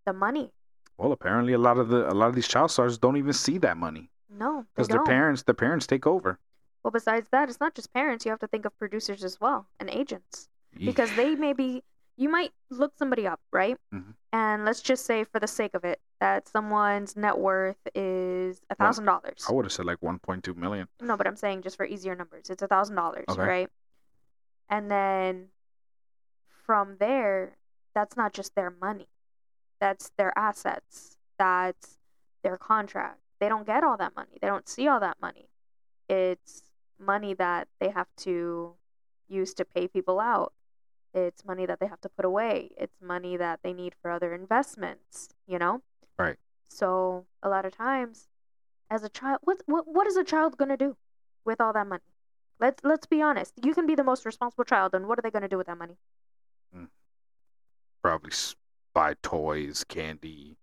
[0.06, 0.52] the money?
[0.98, 3.58] Well, apparently a lot of the a lot of these child stars don't even see
[3.60, 6.40] that money No, because their parents their parents take over.
[6.84, 8.24] Well, besides that, it's not just parents.
[8.26, 10.48] You have to think of producers as well and agents
[10.78, 11.84] because they may be.
[12.18, 13.78] You might look somebody up, right?
[13.94, 14.16] Mhm.
[14.32, 18.76] And let's just say, for the sake of it, that someone's net worth is a
[18.76, 19.46] thousand dollars.
[19.50, 20.88] I would have said like 1.2 million.
[21.02, 23.70] No, but I'm saying just for easier numbers, it's a thousand dollars, right?
[24.70, 25.50] And then
[26.66, 27.58] from there,
[27.94, 29.08] that's not just their money.
[29.80, 31.18] That's their assets.
[31.38, 31.98] That's
[32.44, 33.20] their contract.
[33.40, 34.38] They don't get all that money.
[34.42, 35.50] They don't see all that money.
[36.10, 36.64] It's
[36.98, 38.76] money that they have to
[39.28, 40.54] use to pay people out.
[41.16, 42.72] It's money that they have to put away.
[42.78, 45.82] It's money that they need for other investments, you know?
[46.20, 46.36] Right.
[46.68, 48.28] So, a lot of times
[48.90, 50.98] as a child, what what what is a child going to do
[51.46, 52.04] with all that money?
[52.60, 53.54] Let's let's be honest.
[53.64, 55.68] You can be the most responsible child and what are they going to do with
[55.68, 55.96] that money?
[56.76, 56.90] Mm.
[58.02, 58.32] Probably
[58.94, 60.58] buy toys, candy,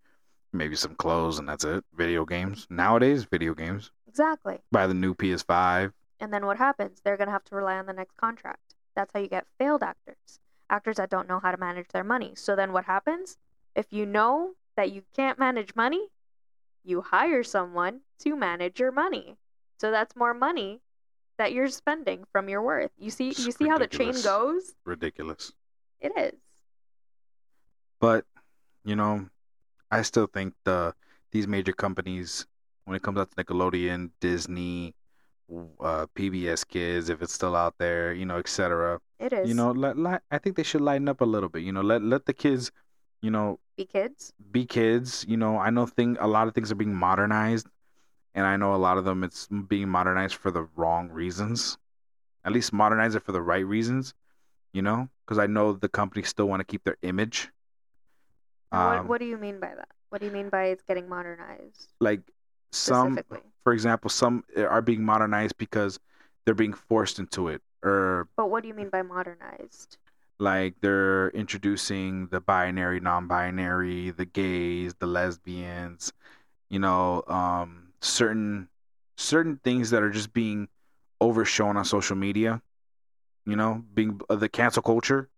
[0.52, 1.82] maybe some clothes, and that's it.
[1.94, 3.90] Video games nowadays, video games.
[4.06, 4.58] Exactly.
[4.70, 5.92] Buy the new PS5.
[6.20, 7.00] And then what happens?
[7.02, 8.71] They're going to have to rely on the next contract.
[8.94, 10.40] That's how you get failed actors.
[10.70, 12.32] Actors that don't know how to manage their money.
[12.34, 13.38] So then what happens?
[13.74, 16.08] If you know that you can't manage money,
[16.84, 19.36] you hire someone to manage your money.
[19.78, 20.80] So that's more money
[21.38, 22.90] that you're spending from your worth.
[22.98, 24.74] You see It's you see how the chain goes?
[24.84, 25.52] Ridiculous.
[26.00, 26.38] It is.
[28.00, 28.24] But
[28.84, 29.28] you know,
[29.90, 30.94] I still think the
[31.30, 32.46] these major companies,
[32.84, 34.94] when it comes out to Nickelodeon, Disney,
[35.80, 39.00] uh, PBS Kids, if it's still out there, you know, etc.
[39.18, 39.48] It is.
[39.48, 41.62] You know, let, let I think they should lighten up a little bit.
[41.62, 42.70] You know, let let the kids,
[43.20, 44.32] you know, be kids.
[44.50, 45.24] be kids.
[45.28, 47.66] You know, I know thing a lot of things are being modernized,
[48.34, 51.78] and I know a lot of them it's being modernized for the wrong reasons.
[52.44, 54.14] At least modernize it for the right reasons.
[54.72, 57.50] You know, because I know the companies still want to keep their image.
[58.72, 59.88] And what Um, what do you mean by that?
[60.08, 61.92] What do you mean by it's getting modernized?
[62.00, 62.20] like
[62.72, 63.18] some.
[63.64, 65.98] For example some are being modernized because
[66.44, 69.98] they're being forced into it or But what do you mean by modernized?
[70.38, 76.12] like they're introducing the binary non-binary the gays the lesbians
[76.68, 78.68] you know um certain
[79.16, 80.68] certain things that are just being
[81.20, 82.60] overshown on social media
[83.46, 85.28] you know being uh, the cancel culture.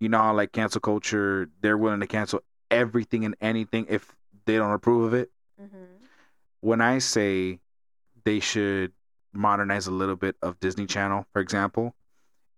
[0.00, 2.40] You know like cancel culture they're willing to cancel
[2.70, 5.30] everything and anything if they don't approve of it?
[5.58, 5.95] Hmm
[6.66, 7.60] when I say
[8.24, 8.92] they should
[9.32, 11.94] modernize a little bit of Disney Channel, for example,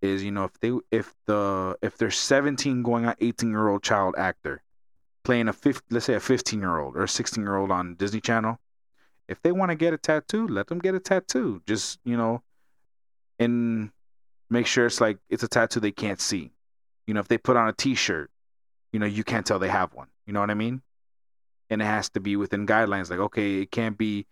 [0.01, 3.83] is you know if they if the if they're 17 going on 18 year old
[3.83, 4.63] child actor
[5.25, 7.97] playing a 50, let's say a 15 year old or a 16 year old on
[7.97, 8.59] Disney Channel,
[9.29, 11.61] if they want to get a tattoo, let them get a tattoo.
[11.67, 12.43] Just you know,
[13.39, 13.91] and
[14.49, 16.51] make sure it's like it's a tattoo they can't see.
[17.07, 18.31] You know, if they put on a T-shirt,
[18.91, 20.09] you know, you can't tell they have one.
[20.25, 20.81] You know what I mean?
[21.71, 23.11] And it has to be within guidelines.
[23.11, 24.27] Like, okay, it can't be,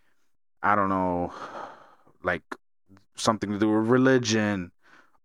[0.63, 1.31] I don't know,
[2.23, 2.41] like
[3.15, 4.71] something to do with religion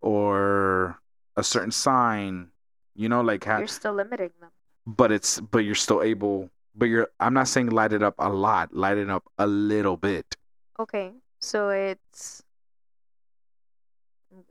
[0.00, 0.98] or
[1.36, 2.48] a certain sign.
[2.94, 4.50] You know, like ha- You're still limiting them.
[4.86, 6.50] but it's but you're still able.
[6.74, 7.08] But you're.
[7.20, 8.74] I'm not saying light it up a lot.
[8.74, 10.36] Light it up a little bit.
[10.78, 12.42] Okay, so it's.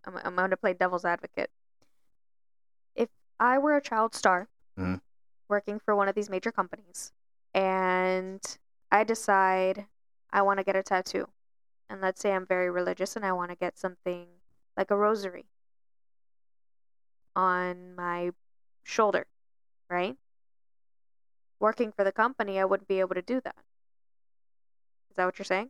[0.06, 1.50] I'm, I'm going to play devil's advocate.
[2.96, 3.10] If
[3.40, 4.48] I were a child star
[4.80, 5.02] Mhm.
[5.50, 7.12] working for one of these major companies
[7.54, 8.42] and
[8.92, 9.86] I decide
[10.32, 11.28] I want to get a tattoo,
[11.90, 14.28] and let's say I'm very religious and I want to get something
[14.78, 15.46] like a rosary
[17.36, 18.32] on my
[18.84, 19.28] shoulder,
[19.90, 20.18] right?
[21.60, 23.56] Working for the company, I wouldn't be able to do that.
[25.10, 25.70] Is that what you're saying?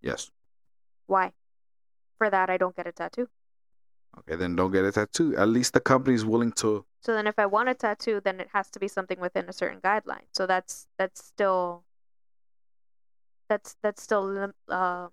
[0.00, 0.30] Yes.
[1.06, 1.32] Why?
[2.16, 3.28] For that, I don't get a tattoo.
[4.18, 5.36] Okay, then don't get a tattoo.
[5.36, 6.84] At least the company's willing to.
[7.02, 9.52] So then, if I want a tattoo, then it has to be something within a
[9.52, 10.26] certain guideline.
[10.32, 11.84] So that's that's still
[13.48, 15.08] that's that's still uh,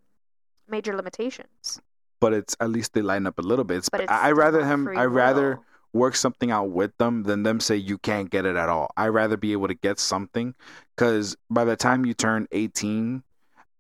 [0.68, 1.82] major limitations.
[2.20, 3.78] But it's at least they line up a little bit.
[3.78, 4.88] It's, But it's I rather him.
[4.88, 5.60] I rather
[5.94, 8.92] work something out with them than them say you can't get it at all.
[8.98, 10.54] I rather be able to get something
[10.96, 13.24] because by the time you turn 18,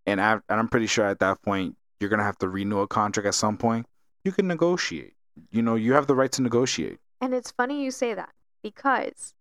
[0.05, 2.87] and, I, and I'm pretty sure at that point you're gonna have to renew a
[2.87, 3.85] contract at some point.
[4.23, 5.13] You can negotiate.
[5.51, 6.99] You know, you have the right to negotiate.
[7.21, 9.33] And it's funny you say that because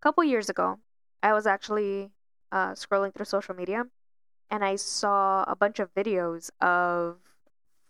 [0.00, 0.78] a couple years ago,
[1.22, 2.10] I was actually
[2.52, 3.84] uh, scrolling through social media
[4.50, 7.18] and I saw a bunch of videos of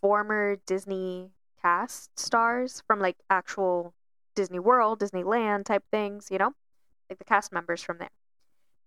[0.01, 3.93] former Disney cast stars from like actual
[4.35, 6.53] Disney World, Disneyland type things, you know,
[7.09, 8.09] like the cast members from there.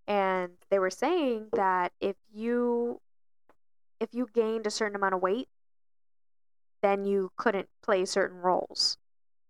[0.07, 3.01] And they were saying that if you
[4.01, 5.49] if you gained a certain amount of weight,
[6.85, 8.99] then you couldn't play certain roles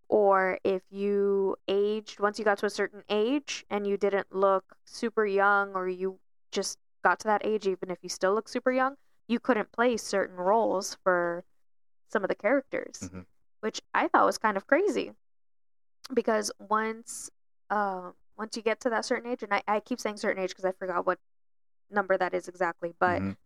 [0.09, 4.77] or if you aged once you got to a certain age and you didn't look
[4.85, 6.19] super young or you
[6.53, 8.95] just got to that age even if you still look super young
[9.27, 11.45] you couldn't play certain roles for
[12.09, 13.25] some of the characters Mhm.
[13.61, 15.13] which i thought was kind of crazy
[16.13, 17.31] because once
[17.71, 20.51] uh, once you get to that certain age and i, I keep saying certain age
[20.51, 21.19] because i forgot what
[21.91, 23.37] number that is exactly but Mhm.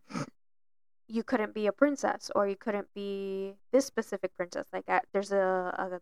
[1.11, 5.31] You couldn't be a princess or you couldn't be this specific princess like uh, there's
[5.31, 5.99] a,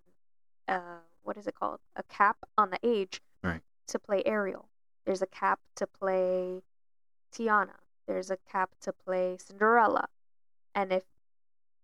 [0.70, 0.82] a, a
[1.24, 1.80] what is it called?
[1.96, 3.62] A cap on the age Right.
[3.88, 4.68] to play ariel.
[5.06, 6.62] There's a cap to play
[7.34, 7.76] tiana.
[8.08, 10.08] There's a cap to play cinderella.
[10.76, 11.04] And if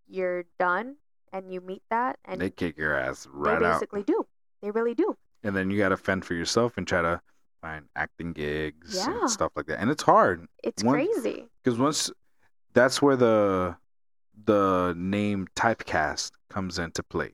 [0.07, 0.95] you're done
[1.31, 4.25] and you meet that and they kick your ass they right out, basically do.
[4.61, 5.15] They really do.
[5.43, 7.21] And then you got to fend for yourself and try to
[7.61, 9.19] find acting gigs Yeah.
[9.21, 9.79] and stuff like that.
[9.79, 10.47] And it's hard.
[10.63, 11.47] It's One- crazy.
[11.63, 12.11] because once
[12.73, 13.75] that's where the
[14.45, 17.33] the name typecast comes into play.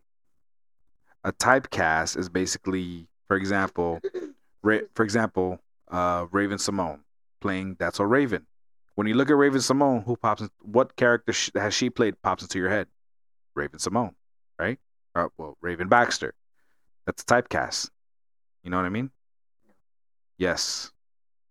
[1.23, 3.99] A typecast is basically, for example,
[4.61, 5.59] Ra- for example,
[5.89, 6.99] uh, Raven-Symoné
[7.39, 8.45] playing That's a Raven.
[8.95, 10.41] When you look at Raven-Symoné, who pops?
[10.41, 12.87] In, what character sh- has she played pops into your head?
[13.55, 14.13] Raven-Symoné,
[14.59, 14.79] right?
[15.15, 16.33] Uh, well, Raven Baxter.
[17.05, 17.89] That's a typecast.
[18.63, 19.09] You know what I mean?
[20.37, 20.91] Yes.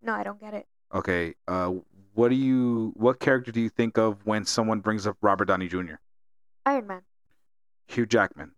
[0.02, 1.34] no i don't get it Okay.
[1.46, 1.72] Uh,
[2.18, 2.92] what do you?
[2.96, 5.94] What character do you think of when someone brings up Robert Downey Jr.?
[6.66, 7.02] iron man
[7.86, 8.50] Hugh Jackman.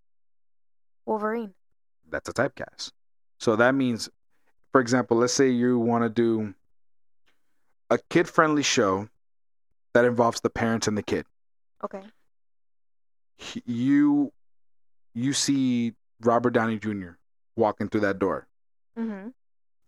[1.04, 1.52] wolverine
[2.08, 2.92] That's a typecast.
[3.38, 4.08] So that means,
[4.72, 6.54] for example, let's say you want to do
[7.90, 9.08] a kid-friendly show
[9.92, 11.26] that involves the parents and the kid.
[11.84, 12.02] okay
[13.66, 14.32] You,
[15.12, 15.92] you see
[16.22, 17.10] Robert Downey Jr.
[17.56, 18.48] walking through that door.
[18.98, 19.28] mm-hmm.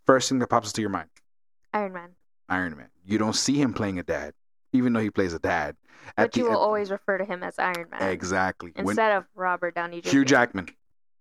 [0.05, 1.09] First thing that pops into your mind,
[1.73, 2.11] iron man
[2.53, 2.88] Iron Man.
[3.05, 4.34] You don't see him playing a dad,
[4.72, 5.76] even though he plays a dad.
[6.16, 9.24] but you will at- always refer to him as iron man exactly when instead of
[9.34, 10.11] Robert Downey Jr.
[10.11, 10.68] Hugh Jackman,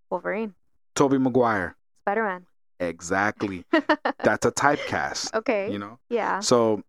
[0.09, 0.53] Wolverine,
[0.95, 1.75] Tobey Maguire.
[2.03, 2.45] Spider Man.
[2.79, 3.63] Exactly.
[3.71, 5.33] That's a typecast.
[5.35, 5.71] okay.
[5.71, 5.99] You know?
[6.09, 6.39] Yeah.
[6.39, 6.81] So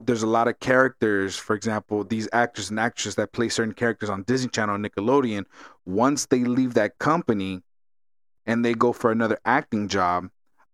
[0.00, 4.08] there's a lot of characters, for example, these actors and actresses that play certain characters
[4.10, 5.44] on Disney Channel and Nickelodeon,
[5.84, 7.62] once they leave that company
[8.46, 10.28] and they go for another acting job,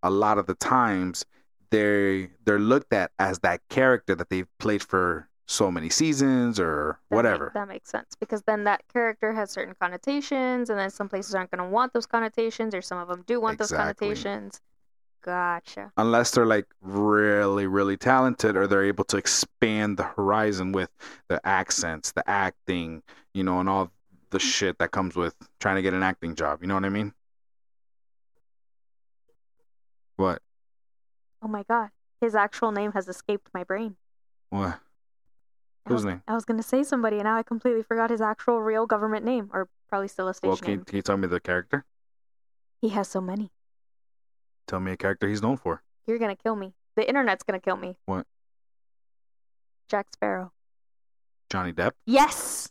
[0.05, 1.26] a lot of the times
[1.71, 6.99] they they're looked at as that character that they've played for so many seasons or
[7.11, 7.51] That make- whatever.
[7.55, 11.51] that makes sense because then that character has certain connotations, and then some places aren't
[11.51, 14.61] going to want those connotations, or some of them do want those connotations.
[15.23, 15.93] Gotcha.
[15.97, 20.91] Unless they're like really, really talented or they're able to expand the horizon with
[21.29, 23.03] the accents, the acting,
[23.35, 23.91] you know, and all
[24.31, 24.41] the mm.
[24.41, 26.62] shit that comes with trying to get an acting job.
[26.62, 27.12] You know what I mean?
[30.16, 30.41] What?
[31.43, 31.91] Oh my god.
[32.20, 33.97] His actual name has escaped my brain.
[34.51, 34.80] What?
[35.86, 36.22] Whose name?
[36.28, 39.49] I was gonna say somebody and now I completely forgot his actual real government name.
[39.53, 40.84] Or probably still a stage Well, can you, name.
[40.84, 41.84] can you tell me the character?
[42.80, 43.51] He has so many.
[44.66, 45.82] Tell me a character he's known for.
[46.07, 46.74] You're gonna kill me.
[46.97, 47.97] The internet's gonna kill me.
[48.07, 48.26] What?
[49.89, 50.53] Jack Sparrow.
[51.51, 51.93] Johnny Depp.
[52.05, 52.70] Yes!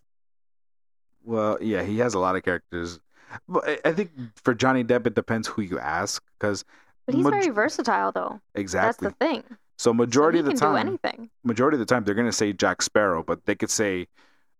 [1.23, 2.99] Well, yeah, he has a lot of characters.
[3.47, 6.63] But I- I think for Johnny Depp, it depends who you ask, because
[7.07, 8.39] But he's Maj- very versatile though.
[8.53, 9.07] exactly.
[9.07, 9.43] That's the thing.
[9.79, 11.29] So majority so of he the can time, do anything.
[11.43, 14.07] majority of the time, they're gonna say Jack Sparrow, but they could say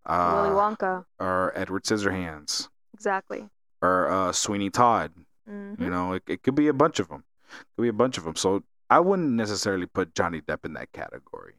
[0.05, 1.05] uh, Willy Wonka.
[1.19, 3.49] or Edward Scissorhands Exactly.
[3.81, 5.11] or uh, Sweeney Todd.
[5.47, 7.23] hmm You know, it, it could be a bunch of them.
[7.49, 8.35] It could be a bunch of them.
[8.35, 11.55] So I wouldn't necessarily put Johnny Depp in that category.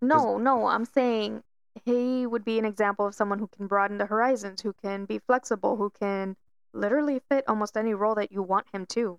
[0.00, 1.42] No, no, I'm saying
[1.84, 5.18] he would be an example of someone who can broaden the horizons, who can be
[5.18, 6.36] flexible, who can
[6.72, 9.18] literally fit almost any role that you want him to.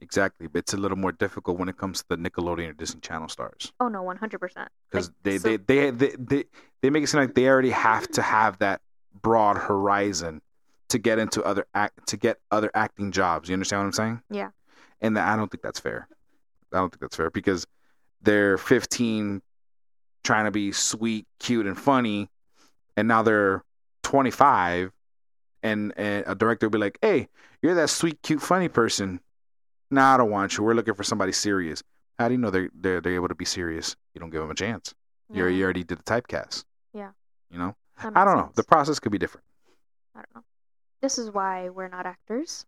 [0.00, 3.00] Exactly, but it's a little more difficult when it comes to the Nickelodeon or Disney
[3.00, 4.30] Channel stars Oh no, 100%.
[4.90, 6.44] because Like, they, so- they, they they they
[6.82, 8.80] they make it seem like they already have to have that
[9.22, 10.40] broad horizon
[10.88, 13.48] to get into other act to get other acting jobs.
[13.48, 14.22] You understand what I'm saying?
[14.30, 14.50] Yeah.
[15.00, 16.08] And I don't think that's fair.
[16.72, 17.66] I don't think that's fair because
[18.22, 19.42] they're 15
[20.24, 22.28] trying to be sweet, cute, and funny,
[22.96, 23.64] and now they're
[24.02, 24.92] 25,
[25.62, 27.28] and, and a director will be like, "Hey,
[27.62, 29.20] you're that sweet, cute, funny person.
[29.90, 30.64] Nah, I don't want you.
[30.64, 31.82] We're looking for somebody serious."
[32.18, 33.96] How do you know they're they're, they're able to be serious?
[34.14, 34.94] You don't give them a chance.
[35.32, 36.64] You Yeah, you already did the typecast.
[36.92, 37.10] Yeah.
[37.50, 37.76] You know.
[37.98, 38.50] I don't know.
[38.54, 39.46] The process could be different.
[40.14, 40.44] I don't know.
[41.02, 42.66] This is why we're not actors.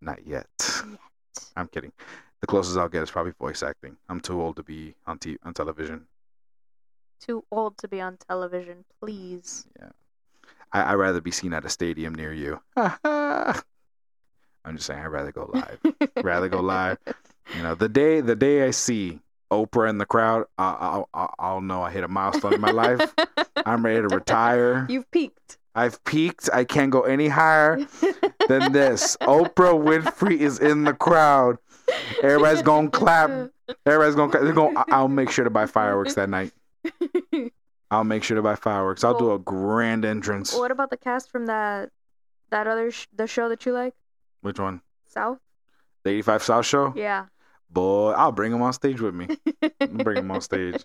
[0.00, 0.46] Not yet.
[0.58, 1.44] Yet.
[1.56, 1.92] I'm kidding.
[2.40, 3.96] The closest I'll get is probably voice acting.
[4.08, 6.06] I'm too old to be on t- on television.
[7.20, 9.66] Too old to be on television, please.
[9.80, 9.88] Yeah.
[10.72, 12.60] I I'd rather be seen at a stadium near you.
[14.68, 15.00] I'm just saying.
[15.00, 15.78] I'd rather go live.
[16.22, 16.98] rather go live.
[17.56, 21.60] You know, the day the day I see Oprah in the crowd, I'll I'll, I'll
[21.60, 23.14] know I hit a milestone in my life.
[23.64, 24.86] I'm ready to retire.
[24.90, 25.56] You've peaked.
[25.74, 26.50] I've peaked.
[26.52, 27.76] I can't go any higher
[28.48, 29.16] than this.
[29.22, 31.56] Oprah Winfrey is in the crowd.
[32.22, 33.30] Everybody's gonna clap.
[33.86, 34.32] Everybody's gonna.
[34.32, 34.84] They're gonna.
[34.88, 36.52] I'll make sure to buy fireworks that night.
[37.90, 39.02] I'll make sure to buy fireworks.
[39.04, 40.52] I'll do a grand entrance.
[40.54, 41.90] what about the cast from that
[42.50, 43.94] that other sh- the show that you like,
[44.40, 44.80] Which one?
[45.06, 45.38] South?
[46.04, 46.92] The 85 South Show.
[46.96, 47.26] Yeah.
[47.70, 49.26] Boy, I'll bring them on stage with me.
[49.80, 50.84] Bring them on stage.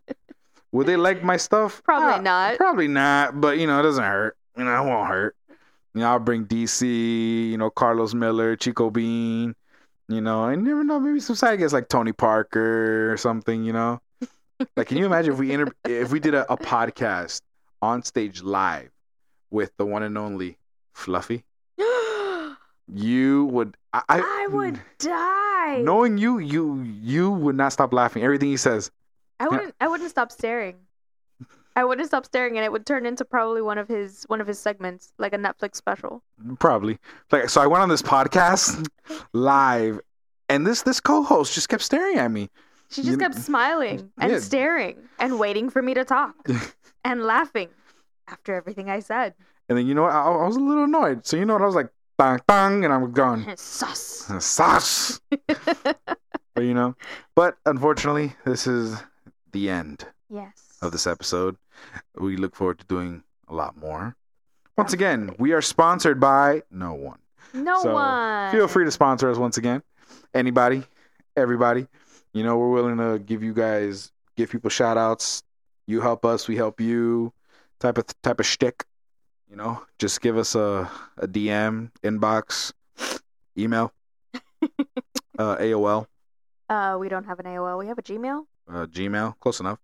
[0.73, 1.81] Would they like my stuff?
[1.83, 2.57] Probably Ah, not.
[2.57, 3.39] Probably not.
[3.39, 4.35] But you know, it doesn't hurt.
[4.57, 5.35] You know, it won't hurt.
[5.93, 6.81] You know, I'll bring DC.
[7.51, 9.55] You know, Carlos Miller, Chico Bean.
[10.09, 10.99] You know, and I never know.
[10.99, 13.63] Maybe some side guests like Tony Parker or something.
[13.63, 14.01] You know,
[14.75, 17.41] like can you imagine if we inter- if we did a, a podcast
[17.81, 18.89] on stage live
[19.51, 20.57] with the one and only
[20.93, 21.45] Fluffy?
[22.91, 23.77] You would.
[23.93, 25.81] I, I, I mm, would die.
[25.81, 28.23] Knowing you, you you would not stop laughing.
[28.23, 28.91] Everything he says.
[29.39, 29.75] I wouldn't.
[29.79, 30.75] I wouldn't stop staring.
[31.75, 34.47] I wouldn't stop staring, and it would turn into probably one of his one of
[34.47, 36.23] his segments, like a Netflix special.
[36.59, 36.99] Probably.
[37.31, 38.87] Like so I went on this podcast
[39.33, 39.99] live
[40.49, 42.49] and this this co-host just kept staring at me.
[42.89, 44.39] She just You- kept smiling and Yeah.
[44.39, 46.35] staring and waiting for me to talk
[47.05, 47.69] and laughing
[48.27, 49.33] after everything I said.
[49.67, 50.11] And then you know what?
[50.13, 51.25] I, I was a little annoyed.
[51.25, 51.63] So you know what?
[51.63, 53.53] I was like bang bang and I'm gone.
[53.57, 54.31] Sus.
[54.39, 55.19] Sauce.
[55.47, 56.95] but you know.
[57.35, 59.01] But unfortunately, this is
[59.51, 60.77] the end yes.
[60.81, 61.57] of this episode.
[62.15, 64.15] We look forward to doing a lot more.
[64.77, 67.19] Once again, we are sponsored by no one.
[67.53, 68.51] No So, one.
[68.51, 69.83] Feel free to sponsor us once again.
[70.33, 70.83] Anybody,
[71.35, 71.87] everybody.
[72.33, 75.43] You know, we're willing to give you guys, give people shout outs.
[75.85, 77.31] You help us, we help you.
[77.79, 78.85] Type of type of shtick.
[79.53, 82.73] You know, just give us a, a DM, inbox,
[83.55, 83.93] email,
[85.37, 86.07] uh, AOL,
[86.69, 87.77] Uh, we don't have an AOL.
[87.77, 88.47] We have a Gmail.
[88.67, 89.77] uh, Gmail, close enough.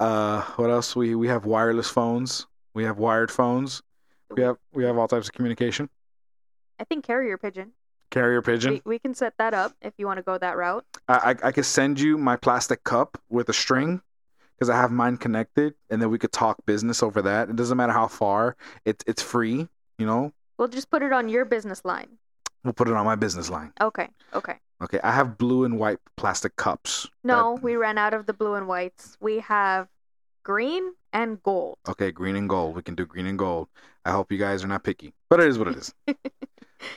[0.00, 0.96] Uh, what else?
[0.96, 2.48] We we have wireless phones.
[2.74, 3.80] We have wired phones.
[4.28, 5.88] We have we have all types of communication.
[6.80, 7.74] I think carrier pigeon.
[8.10, 8.72] Carrier pigeon.
[8.84, 10.84] We, we can set that up if you want to go that route.
[11.06, 14.02] I, I I could send you my plastic cup with a string
[14.56, 17.50] because I have mine connected, and then we could talk business over that.
[17.50, 18.56] It doesn't matter how far.
[18.84, 19.68] It's it's free.
[19.98, 22.18] You know, We'll just put it on your business line.
[22.64, 23.72] we'll put it on my business line.
[23.80, 24.08] Okay.
[24.34, 24.58] Okay.
[24.82, 27.06] Okay, I have blue and white plastic cups.
[27.24, 29.16] No, That- we ran out of the blue and whites.
[29.20, 29.88] We have
[30.42, 31.78] green and gold.
[31.88, 32.76] okay, green and gold.
[32.76, 33.68] We can do green and gold.
[34.04, 35.94] I hope you guys are not picky, but it is what it is.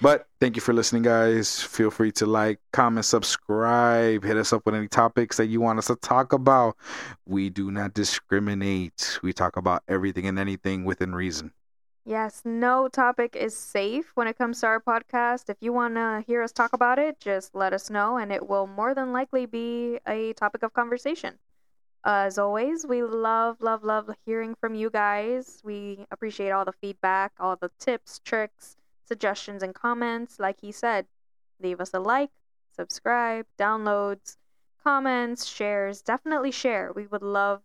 [0.02, 1.62] but thank you for listening, guys.
[1.62, 4.24] Feel free to like, comment, subscribe.
[4.24, 6.76] Hit us up with any topics that you want us to talk about.
[7.26, 9.20] We do not discriminate.
[9.22, 11.52] We talk about everything and anything within reason.
[12.06, 15.50] Yes, no topic is safe when it comes to our podcast.
[15.50, 18.50] If you want to hear us talk about it, just let us know, and it
[18.50, 21.38] will more than likely be a topic of conversation.
[22.04, 25.62] As always, we love, love, love hearing from you guys.
[25.64, 28.78] We appreciate all the feedback, all the tips, tricks,
[29.10, 30.40] suggestions, and comments.
[30.40, 31.08] Like he said,
[31.62, 32.30] leave us a like,
[32.74, 34.38] subscribe, downloads,
[34.82, 36.02] comments, shares.
[36.02, 36.94] Definitely share.
[36.96, 37.62] We would love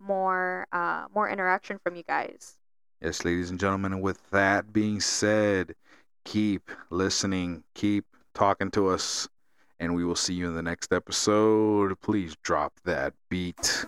[0.00, 2.56] more, uh, more interaction from you guys.
[3.00, 5.76] Yes, ladies and gentlemen, and with that being said,
[6.24, 9.28] keep listening, keep talking to us,
[9.78, 12.00] and we will see you in the next episode.
[12.00, 13.86] Please drop that beat.